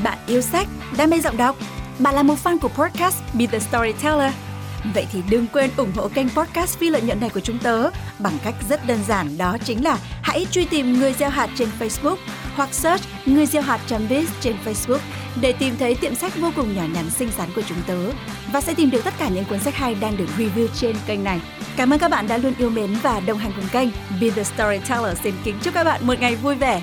Bạn 0.05 0.19
yêu 0.27 0.41
sách, 0.41 0.69
đam 0.99 1.11
mê 1.11 1.21
giọng 1.21 1.37
đọc, 1.37 1.57
bạn 1.99 2.15
là 2.15 2.23
một 2.23 2.37
fan 2.45 2.59
của 2.59 2.69
podcast 2.69 3.23
Be 3.39 3.47
The 3.47 3.59
Storyteller 3.59 4.33
Vậy 4.95 5.07
thì 5.13 5.23
đừng 5.31 5.47
quên 5.47 5.71
ủng 5.77 5.93
hộ 5.97 6.09
kênh 6.09 6.29
podcast 6.29 6.79
phi 6.79 6.91
lợi 6.91 7.03
nhuận 7.03 7.21
này 7.21 7.31
của 7.31 7.41
chúng 7.41 7.59
tớ 7.59 7.91
bằng 8.19 8.39
cách 8.45 8.55
rất 8.69 8.87
đơn 8.87 8.99
giản, 9.09 9.39
đó 9.39 9.57
chính 9.65 9.85
là 9.85 9.99
hãy 10.23 10.47
truy 10.51 10.65
tìm 10.65 10.93
người 10.93 11.13
gieo 11.13 11.31
hạt 11.31 11.51
trên 11.55 11.69
Facebook 11.81 12.17
hoặc 12.55 12.75
search 12.75 13.05
người 13.27 13.47
gieo 13.47 13.63
hạt 13.63 13.81
biz 13.89 14.25
trên 14.41 14.57
Facebook 14.65 14.99
để 15.41 15.53
tìm 15.53 15.75
thấy 15.79 15.95
tiệm 15.95 16.15
sách 16.15 16.37
vô 16.37 16.51
cùng 16.57 16.77
nhỏ 16.77 16.83
nhắn 16.95 17.11
xinh 17.11 17.31
xắn 17.31 17.49
của 17.55 17.63
chúng 17.63 17.83
tớ 17.87 17.99
và 18.53 18.61
sẽ 18.61 18.75
tìm 18.75 18.91
được 18.91 19.05
tất 19.05 19.15
cả 19.19 19.29
những 19.29 19.45
cuốn 19.45 19.59
sách 19.59 19.75
hay 19.75 19.95
đang 19.95 20.17
được 20.17 20.29
review 20.39 20.67
trên 20.75 20.97
kênh 21.07 21.25
này. 21.25 21.41
Cảm 21.77 21.93
ơn 21.93 21.99
các 21.99 22.11
bạn 22.11 22.29
đã 22.29 22.37
luôn 22.37 22.55
yêu 22.59 22.71
mến 22.71 22.95
và 23.03 23.21
đồng 23.21 23.39
hành 23.39 23.53
cùng 23.57 23.69
kênh. 23.73 23.89
Be 24.21 24.31
the 24.31 24.45
Storyteller 24.45 25.19
xin 25.23 25.35
kính 25.45 25.59
chúc 25.63 25.75
các 25.75 25.85
bạn 25.85 26.07
một 26.07 26.21
ngày 26.21 26.37
vui 26.37 26.55
vẻ. 26.55 26.83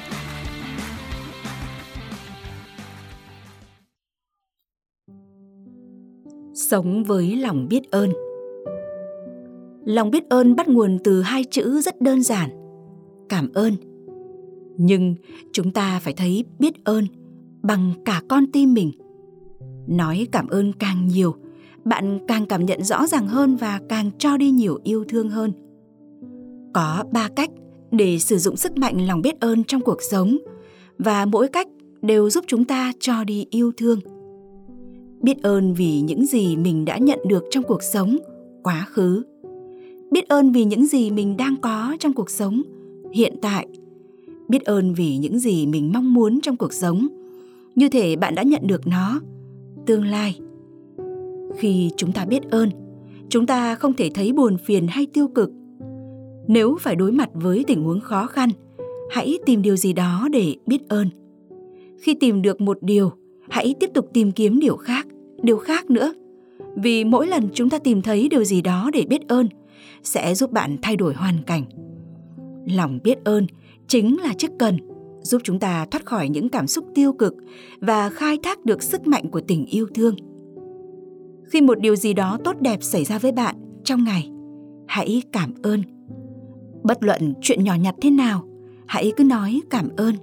Sống 6.69 7.03
với 7.03 7.35
lòng 7.35 7.67
biết 7.69 7.91
ơn. 7.91 8.09
Lòng 9.85 10.11
biết 10.11 10.29
ơn 10.29 10.55
bắt 10.55 10.67
nguồn 10.67 10.97
từ 11.03 11.21
hai 11.21 11.43
chữ 11.43 11.81
rất 11.81 12.01
đơn 12.01 12.23
giản, 12.23 12.49
cảm 13.29 13.49
ơn. 13.53 13.73
Nhưng 14.77 15.15
chúng 15.51 15.71
ta 15.71 15.99
phải 16.03 16.13
thấy 16.13 16.45
biết 16.59 16.83
ơn 16.83 17.05
bằng 17.61 17.93
cả 18.05 18.21
con 18.29 18.51
tim 18.51 18.73
mình. 18.73 18.91
Nói 19.87 20.27
cảm 20.31 20.47
ơn 20.47 20.73
càng 20.73 21.07
nhiều, 21.07 21.35
bạn 21.83 22.19
càng 22.27 22.45
cảm 22.45 22.65
nhận 22.65 22.83
rõ 22.83 23.07
ràng 23.07 23.27
hơn 23.27 23.55
và 23.55 23.79
càng 23.89 24.11
cho 24.17 24.37
đi 24.37 24.51
nhiều 24.51 24.79
yêu 24.83 25.05
thương 25.09 25.29
hơn. 25.29 25.51
Có 26.73 27.03
ba 27.11 27.29
cách 27.35 27.49
để 27.91 28.19
sử 28.19 28.37
dụng 28.37 28.57
sức 28.57 28.77
mạnh 28.77 29.07
lòng 29.07 29.21
biết 29.21 29.39
ơn 29.39 29.63
trong 29.63 29.81
cuộc 29.81 30.01
sống 30.01 30.37
và 30.97 31.25
mỗi 31.25 31.47
cách 31.47 31.67
đều 32.01 32.29
giúp 32.29 32.43
chúng 32.47 32.65
ta 32.65 32.91
cho 32.99 33.23
đi 33.23 33.45
yêu 33.49 33.71
thương 33.77 33.99
biết 35.21 35.41
ơn 35.41 35.73
vì 35.73 36.01
những 36.01 36.25
gì 36.25 36.57
mình 36.57 36.85
đã 36.85 36.97
nhận 36.97 37.19
được 37.27 37.43
trong 37.49 37.63
cuộc 37.63 37.83
sống, 37.83 38.17
quá 38.63 38.85
khứ. 38.89 39.23
Biết 40.11 40.27
ơn 40.27 40.51
vì 40.51 40.63
những 40.63 40.85
gì 40.85 41.11
mình 41.11 41.37
đang 41.37 41.55
có 41.61 41.95
trong 41.99 42.13
cuộc 42.13 42.29
sống, 42.29 42.61
hiện 43.13 43.35
tại. 43.41 43.67
Biết 44.47 44.63
ơn 44.65 44.93
vì 44.93 45.17
những 45.17 45.39
gì 45.39 45.67
mình 45.67 45.91
mong 45.93 46.13
muốn 46.13 46.41
trong 46.41 46.57
cuộc 46.57 46.73
sống, 46.73 47.07
như 47.75 47.89
thể 47.89 48.15
bạn 48.15 48.35
đã 48.35 48.43
nhận 48.43 48.61
được 48.67 48.87
nó, 48.87 49.21
tương 49.85 50.05
lai. 50.05 50.39
Khi 51.57 51.91
chúng 51.97 52.11
ta 52.11 52.25
biết 52.25 52.49
ơn, 52.51 52.69
chúng 53.29 53.45
ta 53.45 53.75
không 53.75 53.93
thể 53.93 54.09
thấy 54.13 54.33
buồn 54.33 54.57
phiền 54.57 54.87
hay 54.87 55.05
tiêu 55.05 55.27
cực. 55.27 55.51
Nếu 56.47 56.77
phải 56.79 56.95
đối 56.95 57.11
mặt 57.11 57.29
với 57.33 57.63
tình 57.67 57.83
huống 57.83 57.99
khó 57.99 58.27
khăn, 58.27 58.49
hãy 59.11 59.39
tìm 59.45 59.61
điều 59.61 59.75
gì 59.75 59.93
đó 59.93 60.27
để 60.31 60.55
biết 60.65 60.89
ơn. 60.89 61.09
Khi 61.99 62.13
tìm 62.13 62.41
được 62.41 62.61
một 62.61 62.77
điều, 62.81 63.11
hãy 63.49 63.75
tiếp 63.79 63.89
tục 63.93 64.09
tìm 64.13 64.31
kiếm 64.31 64.59
điều 64.59 64.77
khác 64.77 65.07
điều 65.43 65.57
khác 65.57 65.89
nữa. 65.89 66.13
Vì 66.75 67.03
mỗi 67.03 67.27
lần 67.27 67.49
chúng 67.53 67.69
ta 67.69 67.79
tìm 67.79 68.01
thấy 68.01 68.27
điều 68.29 68.43
gì 68.43 68.61
đó 68.61 68.89
để 68.93 69.05
biết 69.09 69.27
ơn, 69.27 69.49
sẽ 70.03 70.35
giúp 70.35 70.51
bạn 70.51 70.77
thay 70.81 70.95
đổi 70.95 71.13
hoàn 71.13 71.43
cảnh. 71.43 71.63
Lòng 72.65 72.99
biết 73.03 73.23
ơn 73.23 73.47
chính 73.87 74.21
là 74.21 74.33
chiếc 74.33 74.51
cần, 74.59 74.77
giúp 75.21 75.41
chúng 75.43 75.59
ta 75.59 75.85
thoát 75.85 76.05
khỏi 76.05 76.29
những 76.29 76.49
cảm 76.49 76.67
xúc 76.67 76.85
tiêu 76.95 77.13
cực 77.13 77.33
và 77.79 78.09
khai 78.09 78.37
thác 78.43 78.65
được 78.65 78.83
sức 78.83 79.07
mạnh 79.07 79.29
của 79.29 79.41
tình 79.41 79.65
yêu 79.65 79.87
thương. 79.95 80.15
Khi 81.45 81.61
một 81.61 81.79
điều 81.79 81.95
gì 81.95 82.13
đó 82.13 82.37
tốt 82.43 82.55
đẹp 82.61 82.83
xảy 82.83 83.03
ra 83.03 83.19
với 83.19 83.31
bạn 83.31 83.55
trong 83.83 84.03
ngày, 84.03 84.29
hãy 84.87 85.21
cảm 85.31 85.53
ơn. 85.63 85.83
Bất 86.83 87.03
luận 87.03 87.33
chuyện 87.41 87.63
nhỏ 87.63 87.75
nhặt 87.75 87.95
thế 88.01 88.09
nào, 88.09 88.47
hãy 88.87 89.11
cứ 89.17 89.23
nói 89.23 89.61
cảm 89.69 89.89
ơn. 89.97 90.15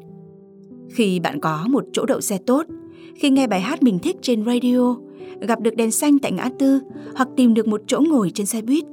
Khi 0.91 1.21
bạn 1.21 1.41
có 1.41 1.67
một 1.69 1.85
chỗ 1.93 2.07
đậu 2.07 2.21
xe 2.21 2.39
tốt, 2.47 2.67
khi 3.15 3.31
nghe 3.31 3.47
bài 3.47 3.61
hát 3.61 3.83
mình 3.83 3.99
thích 3.99 4.17
trên 4.23 4.45
radio 4.45 4.97
gặp 5.41 5.61
được 5.61 5.77
đèn 5.77 5.91
xanh 5.91 6.19
tại 6.19 6.33
ngã 6.33 6.49
tư 6.59 6.81
hoặc 7.17 7.29
tìm 7.37 7.55
được 7.55 7.69
một 7.69 7.83
chỗ 7.87 8.01
ngồi 8.01 8.31
trên 8.35 8.47
xe 8.47 8.63
buýt. 8.63 8.85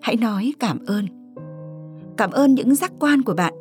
Hãy 0.00 0.16
nói 0.16 0.52
cảm 0.58 0.78
ơn. 0.86 1.06
Cảm 2.16 2.30
ơn 2.30 2.54
những 2.54 2.74
giác 2.74 2.92
quan 3.00 3.22
của 3.22 3.34
bạn. 3.34 3.54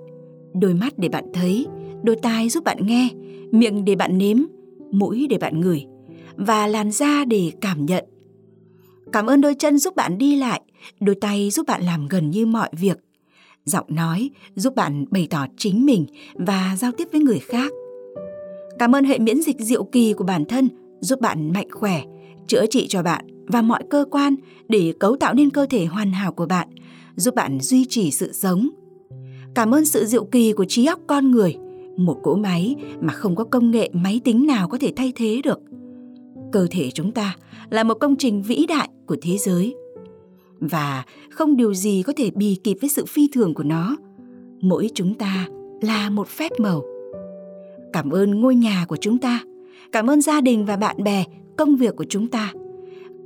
Đôi 0.53 0.73
mắt 0.73 0.93
để 0.97 1.09
bạn 1.09 1.25
thấy, 1.33 1.67
đôi 2.03 2.15
tai 2.15 2.49
giúp 2.49 2.63
bạn 2.63 2.77
nghe, 2.87 3.09
miệng 3.51 3.85
để 3.85 3.95
bạn 3.95 4.17
nếm, 4.17 4.37
mũi 4.91 5.27
để 5.29 5.37
bạn 5.37 5.61
ngửi 5.61 5.85
và 6.35 6.67
làn 6.67 6.91
da 6.91 7.25
để 7.25 7.51
cảm 7.61 7.85
nhận. 7.85 8.05
Cảm 9.11 9.25
ơn 9.25 9.41
đôi 9.41 9.55
chân 9.55 9.77
giúp 9.77 9.95
bạn 9.95 10.17
đi 10.17 10.35
lại, 10.35 10.61
đôi 10.99 11.15
tay 11.15 11.49
giúp 11.49 11.67
bạn 11.67 11.83
làm 11.83 12.07
gần 12.07 12.29
như 12.29 12.45
mọi 12.45 12.69
việc. 12.71 12.97
Giọng 13.65 13.85
nói 13.89 14.29
giúp 14.55 14.75
bạn 14.75 15.05
bày 15.11 15.27
tỏ 15.29 15.45
chính 15.57 15.85
mình 15.85 16.05
và 16.33 16.75
giao 16.79 16.91
tiếp 16.91 17.07
với 17.11 17.21
người 17.21 17.39
khác. 17.39 17.71
Cảm 18.79 18.95
ơn 18.95 19.03
hệ 19.03 19.19
miễn 19.19 19.41
dịch 19.41 19.59
diệu 19.59 19.83
kỳ 19.83 20.13
của 20.13 20.23
bản 20.23 20.45
thân, 20.45 20.69
giúp 20.99 21.21
bạn 21.21 21.53
mạnh 21.53 21.71
khỏe 21.71 22.03
chữa 22.47 22.65
trị 22.65 22.87
cho 22.89 23.03
bạn 23.03 23.25
và 23.47 23.61
mọi 23.61 23.83
cơ 23.89 24.05
quan 24.11 24.35
để 24.69 24.93
cấu 24.99 25.15
tạo 25.15 25.33
nên 25.33 25.49
cơ 25.49 25.65
thể 25.69 25.85
hoàn 25.85 26.11
hảo 26.11 26.31
của 26.31 26.45
bạn, 26.45 26.67
giúp 27.15 27.35
bạn 27.35 27.59
duy 27.59 27.85
trì 27.85 28.11
sự 28.11 28.31
sống. 28.31 28.69
Cảm 29.55 29.73
ơn 29.73 29.85
sự 29.85 30.05
diệu 30.05 30.25
kỳ 30.25 30.53
của 30.53 30.65
trí 30.65 30.85
óc 30.85 30.99
con 31.07 31.31
người, 31.31 31.55
một 31.97 32.19
cỗ 32.23 32.35
máy 32.35 32.75
mà 33.01 33.13
không 33.13 33.35
có 33.35 33.43
công 33.43 33.71
nghệ 33.71 33.89
máy 33.93 34.21
tính 34.23 34.47
nào 34.47 34.67
có 34.67 34.77
thể 34.77 34.93
thay 34.95 35.13
thế 35.15 35.41
được. 35.43 35.59
Cơ 36.51 36.67
thể 36.71 36.91
chúng 36.91 37.11
ta 37.11 37.35
là 37.69 37.83
một 37.83 37.93
công 37.93 38.15
trình 38.15 38.41
vĩ 38.41 38.65
đại 38.69 38.89
của 39.05 39.17
thế 39.21 39.37
giới 39.37 39.75
và 40.59 41.05
không 41.29 41.57
điều 41.57 41.73
gì 41.73 42.03
có 42.03 42.13
thể 42.17 42.31
bì 42.35 42.55
kịp 42.63 42.77
với 42.81 42.89
sự 42.89 43.05
phi 43.05 43.29
thường 43.33 43.53
của 43.53 43.63
nó. 43.63 43.97
Mỗi 44.61 44.89
chúng 44.93 45.13
ta 45.13 45.47
là 45.81 46.09
một 46.09 46.27
phép 46.27 46.51
màu. 46.59 46.83
Cảm 47.93 48.09
ơn 48.09 48.41
ngôi 48.41 48.55
nhà 48.55 48.85
của 48.87 48.97
chúng 48.97 49.17
ta, 49.17 49.39
cảm 49.91 50.09
ơn 50.09 50.21
gia 50.21 50.41
đình 50.41 50.65
và 50.65 50.77
bạn 50.77 51.03
bè 51.03 51.25
công 51.57 51.75
việc 51.75 51.95
của 51.95 52.05
chúng 52.09 52.27
ta 52.27 52.53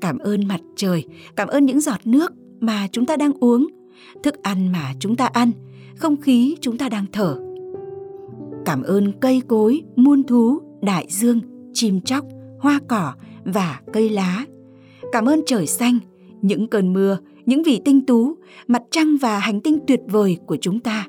cảm 0.02 0.18
ơn 0.18 0.48
mặt 0.48 0.62
trời 0.76 1.06
cảm 1.36 1.48
ơn 1.48 1.66
những 1.66 1.80
giọt 1.80 2.00
nước 2.06 2.32
mà 2.60 2.88
chúng 2.92 3.06
ta 3.06 3.18
đang 3.18 3.34
uống 3.40 3.68
thức 4.24 4.44
ăn 4.44 4.72
mà 4.72 4.94
chúng 5.00 5.16
ta 5.16 5.26
ăn 5.26 5.52
không 5.96 6.22
khí 6.22 6.56
chúng 6.62 6.78
ta 6.78 6.90
đang 6.90 7.06
thở 7.12 7.38
cảm 8.66 8.84
ơn 8.84 9.12
cây 9.20 9.42
cối 9.48 9.82
muôn 9.96 10.24
thú 10.24 10.60
đại 10.82 11.08
dương 11.10 11.40
chim 11.74 12.02
chóc 12.02 12.26
hoa 12.60 12.80
cỏ 12.88 13.14
và 13.46 13.80
cây 13.94 14.10
lá. 14.10 14.46
Cảm 15.12 15.26
ơn 15.26 15.42
trời 15.46 15.68
xanh, 15.68 16.00
những 16.42 16.68
cơn 16.68 16.94
mưa, 16.94 17.18
những 17.46 17.64
vì 17.64 17.82
tinh 17.86 18.06
tú, 18.06 18.38
mặt 18.68 18.82
trăng 18.92 19.18
và 19.22 19.40
hành 19.40 19.62
tinh 19.62 19.80
tuyệt 19.88 20.00
vời 20.08 20.38
của 20.46 20.58
chúng 20.62 20.80
ta. 20.80 21.08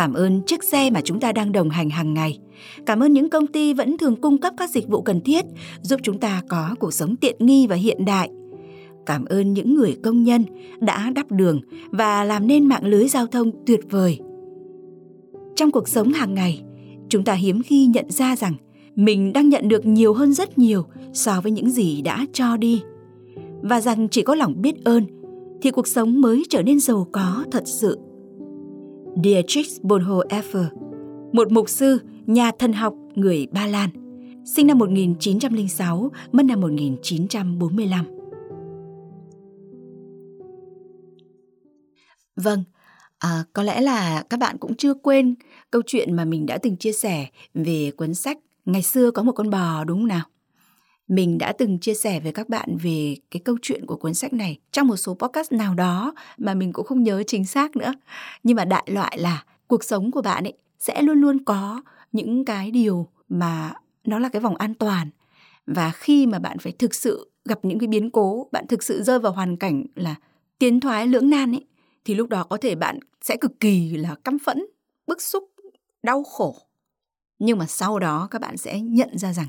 Cảm 0.00 0.14
ơn 0.14 0.42
chiếc 0.42 0.64
xe 0.64 0.90
mà 0.90 1.00
chúng 1.00 1.20
ta 1.20 1.32
đang 1.32 1.52
đồng 1.52 1.70
hành 1.70 1.90
hàng 1.90 2.14
ngày. 2.14 2.38
Cảm 2.86 3.02
ơn 3.02 3.12
những 3.12 3.30
công 3.30 3.46
ty 3.46 3.74
vẫn 3.74 3.98
thường 3.98 4.16
cung 4.16 4.38
cấp 4.38 4.54
các 4.56 4.70
dịch 4.70 4.88
vụ 4.88 5.02
cần 5.02 5.20
thiết 5.20 5.44
giúp 5.82 6.00
chúng 6.02 6.18
ta 6.18 6.42
có 6.48 6.74
cuộc 6.78 6.94
sống 6.94 7.16
tiện 7.16 7.36
nghi 7.38 7.66
và 7.66 7.76
hiện 7.76 8.04
đại. 8.04 8.30
Cảm 9.06 9.24
ơn 9.24 9.52
những 9.52 9.74
người 9.74 9.96
công 10.02 10.24
nhân 10.24 10.44
đã 10.80 11.10
đắp 11.14 11.30
đường 11.30 11.60
và 11.90 12.24
làm 12.24 12.46
nên 12.46 12.66
mạng 12.66 12.86
lưới 12.86 13.08
giao 13.08 13.26
thông 13.26 13.50
tuyệt 13.66 13.80
vời. 13.90 14.18
Trong 15.56 15.70
cuộc 15.70 15.88
sống 15.88 16.12
hàng 16.12 16.34
ngày, 16.34 16.62
chúng 17.08 17.24
ta 17.24 17.32
hiếm 17.32 17.62
khi 17.62 17.86
nhận 17.86 18.10
ra 18.10 18.36
rằng 18.36 18.54
mình 18.94 19.32
đang 19.32 19.48
nhận 19.48 19.68
được 19.68 19.86
nhiều 19.86 20.14
hơn 20.14 20.32
rất 20.32 20.58
nhiều 20.58 20.84
so 21.12 21.40
với 21.40 21.52
những 21.52 21.70
gì 21.70 22.02
đã 22.02 22.26
cho 22.32 22.56
đi 22.56 22.82
và 23.62 23.80
rằng 23.80 24.08
chỉ 24.08 24.22
có 24.22 24.34
lòng 24.34 24.62
biết 24.62 24.84
ơn 24.84 25.04
thì 25.62 25.70
cuộc 25.70 25.86
sống 25.86 26.20
mới 26.20 26.42
trở 26.48 26.62
nên 26.62 26.80
giàu 26.80 27.06
có 27.12 27.44
thật 27.50 27.62
sự. 27.66 27.98
Dietrich 29.24 29.82
Bonhoeffer, 29.82 30.64
một 31.32 31.52
mục 31.52 31.68
sư, 31.68 31.98
nhà 32.26 32.50
thần 32.58 32.72
học 32.72 32.94
người 33.14 33.46
Ba 33.52 33.66
Lan, 33.66 33.90
sinh 34.44 34.66
năm 34.66 34.78
1906, 34.78 36.10
mất 36.32 36.42
năm 36.42 36.60
1945. 36.60 38.04
Vâng, 42.36 42.64
à, 43.18 43.44
có 43.52 43.62
lẽ 43.62 43.80
là 43.80 44.24
các 44.30 44.40
bạn 44.40 44.58
cũng 44.58 44.74
chưa 44.74 44.94
quên 44.94 45.34
câu 45.70 45.82
chuyện 45.86 46.16
mà 46.16 46.24
mình 46.24 46.46
đã 46.46 46.58
từng 46.58 46.76
chia 46.76 46.92
sẻ 46.92 47.26
về 47.54 47.90
cuốn 47.96 48.14
sách 48.14 48.38
Ngày 48.64 48.82
xưa 48.82 49.10
có 49.10 49.22
một 49.22 49.32
con 49.32 49.50
bò 49.50 49.84
đúng 49.84 49.98
không 49.98 50.08
nào? 50.08 50.24
Mình 51.10 51.38
đã 51.38 51.52
từng 51.52 51.78
chia 51.78 51.94
sẻ 51.94 52.20
với 52.20 52.32
các 52.32 52.48
bạn 52.48 52.76
về 52.82 53.16
cái 53.30 53.40
câu 53.44 53.56
chuyện 53.62 53.86
của 53.86 53.96
cuốn 53.96 54.14
sách 54.14 54.32
này 54.32 54.58
trong 54.72 54.86
một 54.86 54.96
số 54.96 55.14
podcast 55.14 55.52
nào 55.52 55.74
đó 55.74 56.14
mà 56.38 56.54
mình 56.54 56.72
cũng 56.72 56.86
không 56.86 57.02
nhớ 57.02 57.22
chính 57.26 57.44
xác 57.44 57.76
nữa. 57.76 57.92
Nhưng 58.42 58.56
mà 58.56 58.64
đại 58.64 58.84
loại 58.86 59.18
là 59.18 59.44
cuộc 59.66 59.84
sống 59.84 60.10
của 60.10 60.22
bạn 60.22 60.44
ấy 60.44 60.52
sẽ 60.78 61.02
luôn 61.02 61.20
luôn 61.20 61.44
có 61.44 61.82
những 62.12 62.44
cái 62.44 62.70
điều 62.70 63.08
mà 63.28 63.72
nó 64.04 64.18
là 64.18 64.28
cái 64.28 64.40
vòng 64.40 64.56
an 64.56 64.74
toàn 64.74 65.10
và 65.66 65.90
khi 65.90 66.26
mà 66.26 66.38
bạn 66.38 66.58
phải 66.58 66.72
thực 66.72 66.94
sự 66.94 67.30
gặp 67.44 67.58
những 67.62 67.78
cái 67.78 67.86
biến 67.86 68.10
cố, 68.10 68.48
bạn 68.52 68.66
thực 68.66 68.82
sự 68.82 69.02
rơi 69.02 69.18
vào 69.18 69.32
hoàn 69.32 69.56
cảnh 69.56 69.84
là 69.94 70.14
tiến 70.58 70.80
thoái 70.80 71.06
lưỡng 71.06 71.30
nan 71.30 71.52
ấy 71.52 71.66
thì 72.04 72.14
lúc 72.14 72.28
đó 72.28 72.44
có 72.44 72.56
thể 72.56 72.74
bạn 72.74 72.98
sẽ 73.22 73.36
cực 73.36 73.60
kỳ 73.60 73.96
là 73.96 74.14
căm 74.24 74.38
phẫn, 74.38 74.66
bức 75.06 75.22
xúc, 75.22 75.44
đau 76.02 76.22
khổ. 76.22 76.56
Nhưng 77.38 77.58
mà 77.58 77.66
sau 77.66 77.98
đó 77.98 78.28
các 78.30 78.40
bạn 78.40 78.56
sẽ 78.56 78.80
nhận 78.80 79.18
ra 79.18 79.32
rằng 79.32 79.48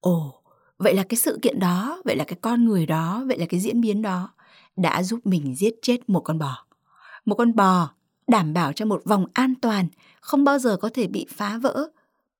ồ, 0.00 0.41
vậy 0.82 0.94
là 0.94 1.02
cái 1.02 1.16
sự 1.16 1.38
kiện 1.42 1.58
đó, 1.58 2.02
vậy 2.04 2.16
là 2.16 2.24
cái 2.24 2.38
con 2.40 2.64
người 2.64 2.86
đó, 2.86 3.24
vậy 3.26 3.38
là 3.38 3.46
cái 3.46 3.60
diễn 3.60 3.80
biến 3.80 4.02
đó 4.02 4.28
đã 4.76 5.02
giúp 5.02 5.20
mình 5.24 5.54
giết 5.54 5.74
chết 5.82 6.08
một 6.08 6.20
con 6.20 6.38
bò. 6.38 6.64
Một 7.24 7.34
con 7.34 7.54
bò 7.54 7.90
đảm 8.26 8.52
bảo 8.52 8.72
cho 8.72 8.84
một 8.84 9.02
vòng 9.04 9.26
an 9.32 9.54
toàn, 9.54 9.86
không 10.20 10.44
bao 10.44 10.58
giờ 10.58 10.76
có 10.76 10.90
thể 10.94 11.06
bị 11.06 11.26
phá 11.30 11.58
vỡ 11.58 11.88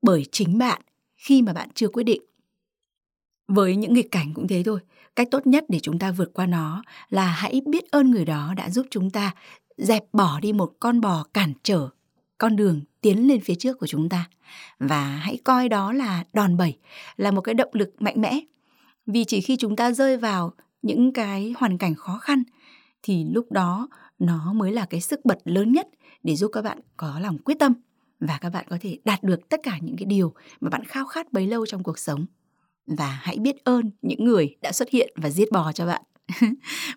bởi 0.03 0.27
chính 0.33 0.59
bạn 0.59 0.83
khi 1.17 1.43
mà 1.43 1.53
bạn 1.53 1.69
chưa 1.75 1.89
quyết 1.89 2.05
định. 2.05 2.23
Với 3.49 3.77
những 3.77 3.95
nghịch 3.95 4.11
cảnh 4.11 4.35
cũng 4.35 4.49
thế 4.49 4.63
thôi, 4.67 4.81
cách 5.17 5.29
tốt 5.31 5.47
nhất 5.47 5.65
để 5.69 5.79
chúng 5.79 5.99
ta 5.99 6.11
vượt 6.11 6.31
qua 6.35 6.47
nó 6.47 6.83
là 7.11 7.27
hãy 7.27 7.61
biết 7.67 7.91
ơn 7.91 8.11
người 8.11 8.25
đó 8.25 8.55
đã 8.57 8.71
giúp 8.71 8.87
chúng 8.91 9.11
ta 9.11 9.35
dẹp 9.77 10.05
bỏ 10.13 10.41
đi 10.41 10.53
một 10.53 10.73
con 10.81 11.01
bò 11.01 11.25
cản 11.35 11.53
trở 11.63 11.89
con 12.43 12.57
đường 12.57 12.81
tiến 13.01 13.29
lên 13.29 13.41
phía 13.41 13.55
trước 13.55 13.79
của 13.79 13.87
chúng 13.87 14.09
ta. 14.09 14.29
Và 14.79 15.05
hãy 15.05 15.39
coi 15.45 15.69
đó 15.69 15.93
là 15.93 16.25
đòn 16.33 16.57
bẩy, 16.57 16.79
là 17.17 17.31
một 17.31 17.41
cái 17.41 17.55
động 17.55 17.69
lực 17.73 18.03
mạnh 18.03 18.21
mẽ. 18.21 18.41
Vì 19.07 19.25
chỉ 19.25 19.41
khi 19.41 19.57
chúng 19.57 19.77
ta 19.77 19.93
rơi 19.93 20.17
vào 20.17 20.53
những 20.83 21.13
cái 21.13 21.55
hoàn 21.59 21.79
cảnh 21.79 21.95
khó 21.95 22.19
khăn, 22.19 22.43
thì 23.03 23.25
lúc 23.25 23.53
đó 23.53 23.89
nó 24.19 24.53
mới 24.53 24.73
là 24.73 24.87
cái 24.87 25.01
sức 25.01 25.25
bật 25.25 25.39
lớn 25.45 25.73
nhất 25.73 25.89
để 26.23 26.37
giúp 26.37 26.51
các 26.55 26.63
bạn 26.63 26.79
có 26.97 27.21
lòng 27.21 27.39
quyết 27.39 27.59
tâm 27.59 27.75
và 28.21 28.39
các 28.41 28.51
bạn 28.51 28.67
có 28.71 28.79
thể 28.81 28.99
đạt 29.05 29.23
được 29.23 29.49
tất 29.49 29.61
cả 29.63 29.79
những 29.81 29.97
cái 29.97 30.07
điều 30.07 30.35
mà 30.61 30.71
bạn 30.71 30.85
khao 30.85 31.07
khát 31.07 31.33
bấy 31.33 31.47
lâu 31.47 31.67
trong 31.67 31.83
cuộc 31.83 31.99
sống. 31.99 32.27
Và 32.87 33.19
hãy 33.23 33.39
biết 33.39 33.65
ơn 33.65 33.91
những 34.03 34.25
người 34.25 34.57
đã 34.63 34.73
xuất 34.73 34.89
hiện 34.91 35.15
và 35.17 35.31
giết 35.31 35.53
bò 35.53 35.73
cho 35.73 35.87
bạn. 35.87 36.03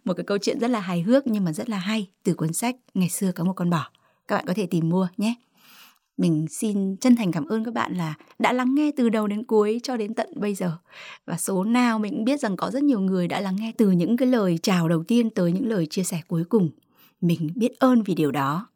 Một 0.06 0.14
cái 0.14 0.24
câu 0.24 0.38
chuyện 0.38 0.60
rất 0.60 0.70
là 0.70 0.80
hài 0.80 1.02
hước 1.02 1.28
nhưng 1.28 1.44
mà 1.44 1.54
rất 1.54 1.70
là 1.70 1.78
hay 1.78 2.12
từ 2.24 2.34
cuốn 2.34 2.54
sách 2.54 2.76
ngày 2.94 3.10
xưa 3.10 3.32
có 3.32 3.44
một 3.44 3.54
con 3.54 3.70
bò 3.70 3.92
các 4.28 4.36
bạn 4.36 4.46
có 4.48 4.54
thể 4.54 4.66
tìm 4.66 4.90
mua 4.90 5.08
nhé. 5.18 5.36
Mình 6.18 6.46
xin 6.50 6.98
chân 6.98 7.16
thành 7.16 7.32
cảm 7.32 7.46
ơn 7.46 7.64
các 7.64 7.74
bạn 7.74 7.94
là 7.94 8.14
đã 8.40 8.54
lắng 8.54 8.76
nghe 8.76 8.92
từ 8.98 9.10
đầu 9.10 9.28
đến 9.28 9.44
cuối 9.44 9.80
cho 9.84 9.98
đến 9.98 10.14
tận 10.14 10.30
bây 10.36 10.56
giờ. 10.56 10.78
Và 11.26 11.38
số 11.38 11.64
nào 11.64 12.00
mình 12.00 12.14
cũng 12.14 12.24
biết 12.24 12.40
rằng 12.40 12.58
có 12.58 12.72
rất 12.72 12.84
nhiều 12.84 13.00
người 13.00 13.28
đã 13.28 13.42
lắng 13.42 13.56
nghe 13.60 13.72
từ 13.78 13.92
những 13.92 14.18
cái 14.18 14.28
lời 14.28 14.60
chào 14.64 14.90
đầu 14.90 15.04
tiên 15.04 15.30
tới 15.30 15.52
những 15.52 15.68
lời 15.68 15.86
chia 15.86 16.04
sẻ 16.04 16.22
cuối 16.28 16.44
cùng 16.44 16.70
mình 17.22 17.50
biết 17.56 17.80
ơn 17.80 18.04
vì 18.04 18.16
điều 18.16 18.32
đó. 18.32 18.68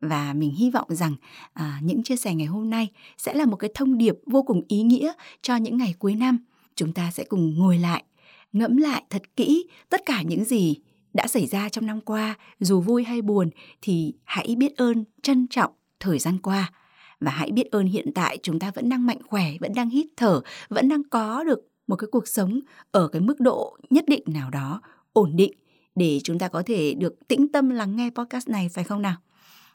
Và 0.00 0.32
mình 0.32 0.54
hy 0.54 0.70
vọng 0.70 0.86
rằng 0.90 1.14
à, 1.52 1.80
những 1.82 2.02
chia 2.02 2.16
sẻ 2.16 2.34
ngày 2.34 2.46
hôm 2.46 2.70
nay 2.70 2.88
sẽ 3.18 3.34
là 3.34 3.44
một 3.44 3.56
cái 3.56 3.70
thông 3.74 3.98
điệp 3.98 4.18
vô 4.26 4.42
cùng 4.42 4.62
ý 4.68 4.82
nghĩa 4.82 5.12
cho 5.42 5.56
những 5.56 5.76
ngày 5.76 5.94
cuối 5.98 6.14
năm. 6.14 6.38
Chúng 6.74 6.92
ta 6.92 7.10
sẽ 7.10 7.24
cùng 7.24 7.58
ngồi 7.58 7.78
lại 7.78 8.04
ngẫm 8.52 8.76
lại 8.76 9.02
thật 9.10 9.22
kỹ 9.36 9.66
tất 9.88 10.02
cả 10.06 10.22
những 10.22 10.44
gì 10.44 10.76
đã 11.18 11.26
xảy 11.26 11.46
ra 11.46 11.68
trong 11.68 11.86
năm 11.86 12.00
qua 12.00 12.34
dù 12.60 12.80
vui 12.80 13.04
hay 13.04 13.22
buồn 13.22 13.50
thì 13.82 14.14
hãy 14.24 14.54
biết 14.58 14.76
ơn 14.76 15.04
trân 15.22 15.46
trọng 15.50 15.72
thời 16.00 16.18
gian 16.18 16.38
qua. 16.38 16.72
Và 17.20 17.30
hãy 17.30 17.50
biết 17.50 17.70
ơn 17.70 17.86
hiện 17.86 18.12
tại 18.14 18.38
chúng 18.42 18.58
ta 18.58 18.70
vẫn 18.70 18.88
đang 18.88 19.06
mạnh 19.06 19.18
khỏe 19.26 19.52
vẫn 19.60 19.72
đang 19.74 19.90
hít 19.90 20.06
thở 20.16 20.40
vẫn 20.68 20.88
đang 20.88 21.02
có 21.10 21.44
được 21.44 21.68
một 21.86 21.96
cái 21.96 22.08
cuộc 22.12 22.28
sống 22.28 22.60
ở 22.90 23.08
cái 23.08 23.20
mức 23.20 23.40
độ 23.40 23.76
nhất 23.90 24.04
định 24.06 24.22
nào 24.26 24.50
đó 24.50 24.82
ổn 25.12 25.36
định 25.36 25.52
để 25.94 26.20
chúng 26.24 26.38
ta 26.38 26.48
có 26.48 26.62
thể 26.66 26.94
được 26.94 27.28
tĩnh 27.28 27.52
tâm 27.52 27.70
lắng 27.70 27.96
nghe 27.96 28.10
podcast 28.10 28.48
này 28.48 28.68
phải 28.68 28.84
không 28.84 29.02
nào? 29.02 29.16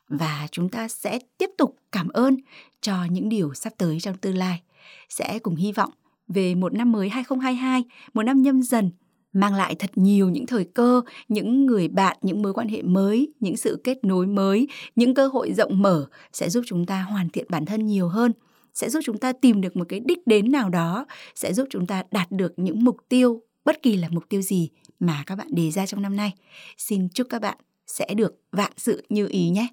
Và 0.08 0.48
chúng 0.52 0.70
ta 0.70 0.88
sẽ 0.88 1.20
tiếp 1.38 1.50
tục 1.58 1.76
cảm 1.92 2.10
ơn 2.10 2.38
cho 2.82 3.06
những 3.12 3.30
điều 3.30 3.54
sắp 3.54 3.74
tới 3.78 4.00
trong 4.00 4.18
tương 4.18 4.38
lai. 4.38 4.62
Sẽ 5.10 5.40
cùng 5.40 5.56
hy 5.56 5.72
vọng 5.72 5.92
về 6.28 6.56
một 6.56 6.74
năm 6.74 6.92
mới 6.92 7.10
2022, 7.10 7.84
một 8.14 8.24
năm 8.24 8.42
nhâm 8.42 8.62
dần 8.62 8.92
mang 9.34 9.56
lại 9.56 9.76
thật 9.76 9.92
nhiều 9.96 10.30
những 10.30 10.46
thời 10.46 10.66
cơ, 10.66 11.02
những 11.28 11.66
người 11.66 11.88
bạn, 11.88 12.18
những 12.22 12.42
mối 12.42 12.54
quan 12.54 12.68
hệ 12.68 12.82
mới, 12.82 13.34
những 13.40 13.58
sự 13.58 13.82
kết 13.84 14.04
nối 14.04 14.28
mới, 14.28 14.68
những 14.96 15.14
cơ 15.14 15.28
hội 15.28 15.54
rộng 15.54 15.82
mở 15.82 16.06
sẽ 16.34 16.50
giúp 16.50 16.64
chúng 16.68 16.86
ta 16.86 17.02
hoàn 17.02 17.30
thiện 17.30 17.46
bản 17.50 17.66
thân 17.66 17.86
nhiều 17.86 18.08
hơn, 18.08 18.32
sẽ 18.74 18.90
giúp 18.90 19.00
chúng 19.06 19.18
ta 19.18 19.34
tìm 19.34 19.62
được 19.62 19.76
một 19.76 19.86
cái 19.90 20.00
đích 20.00 20.28
đến 20.28 20.52
nào 20.52 20.70
đó, 20.70 21.06
sẽ 21.36 21.54
giúp 21.54 21.68
chúng 21.70 21.86
ta 21.86 22.04
đạt 22.12 22.32
được 22.32 22.54
những 22.58 22.84
mục 22.84 22.98
tiêu, 23.10 23.42
bất 23.66 23.82
kỳ 23.82 23.98
là 23.98 24.10
mục 24.12 24.24
tiêu 24.30 24.42
gì 24.42 24.70
mà 25.00 25.24
các 25.26 25.36
bạn 25.36 25.48
đề 25.52 25.72
ra 25.72 25.86
trong 25.86 26.02
năm 26.02 26.16
nay. 26.16 26.34
Xin 26.78 27.10
chúc 27.10 27.28
các 27.30 27.42
bạn 27.42 27.58
sẽ 27.88 28.14
được 28.14 28.42
vạn 28.52 28.72
sự 28.78 29.04
như 29.10 29.28
ý 29.28 29.50
nhé. 29.50 29.68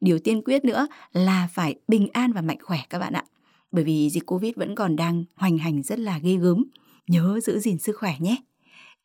Điều 0.00 0.18
tiên 0.18 0.42
quyết 0.44 0.64
nữa 0.64 0.86
là 1.12 1.48
phải 1.52 1.74
bình 1.88 2.08
an 2.12 2.32
và 2.32 2.40
mạnh 2.40 2.58
khỏe 2.62 2.78
các 2.90 2.98
bạn 2.98 3.12
ạ. 3.12 3.24
Bởi 3.72 3.84
vì 3.84 4.10
dịch 4.10 4.26
Covid 4.26 4.52
vẫn 4.56 4.74
còn 4.74 4.96
đang 4.96 5.24
hoành 5.34 5.58
hành 5.58 5.82
rất 5.82 5.98
là 5.98 6.18
ghê 6.18 6.36
gớm. 6.36 6.64
Nhớ 7.08 7.40
giữ 7.42 7.58
gìn 7.58 7.78
sức 7.78 7.96
khỏe 7.98 8.14
nhé. 8.18 8.36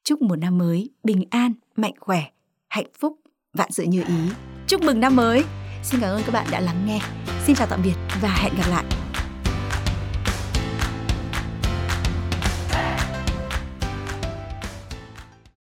Chúc 0.03 0.21
một 0.21 0.35
năm 0.35 0.57
mới 0.57 0.89
bình 1.03 1.23
an, 1.29 1.53
mạnh 1.75 1.93
khỏe, 1.99 2.23
hạnh 2.69 2.87
phúc, 2.99 3.19
vạn 3.53 3.71
sự 3.71 3.83
như 3.83 4.03
ý. 4.07 4.29
Chúc 4.67 4.81
mừng 4.81 4.99
năm 4.99 5.15
mới. 5.15 5.43
Xin 5.83 6.01
cảm 6.01 6.09
ơn 6.09 6.21
các 6.25 6.31
bạn 6.31 6.47
đã 6.51 6.59
lắng 6.59 6.85
nghe. 6.87 6.99
Xin 7.45 7.55
chào 7.55 7.67
tạm 7.69 7.79
biệt 7.83 7.93
và 8.21 8.29
hẹn 8.29 8.53
gặp 8.57 8.67
lại. 8.69 9.02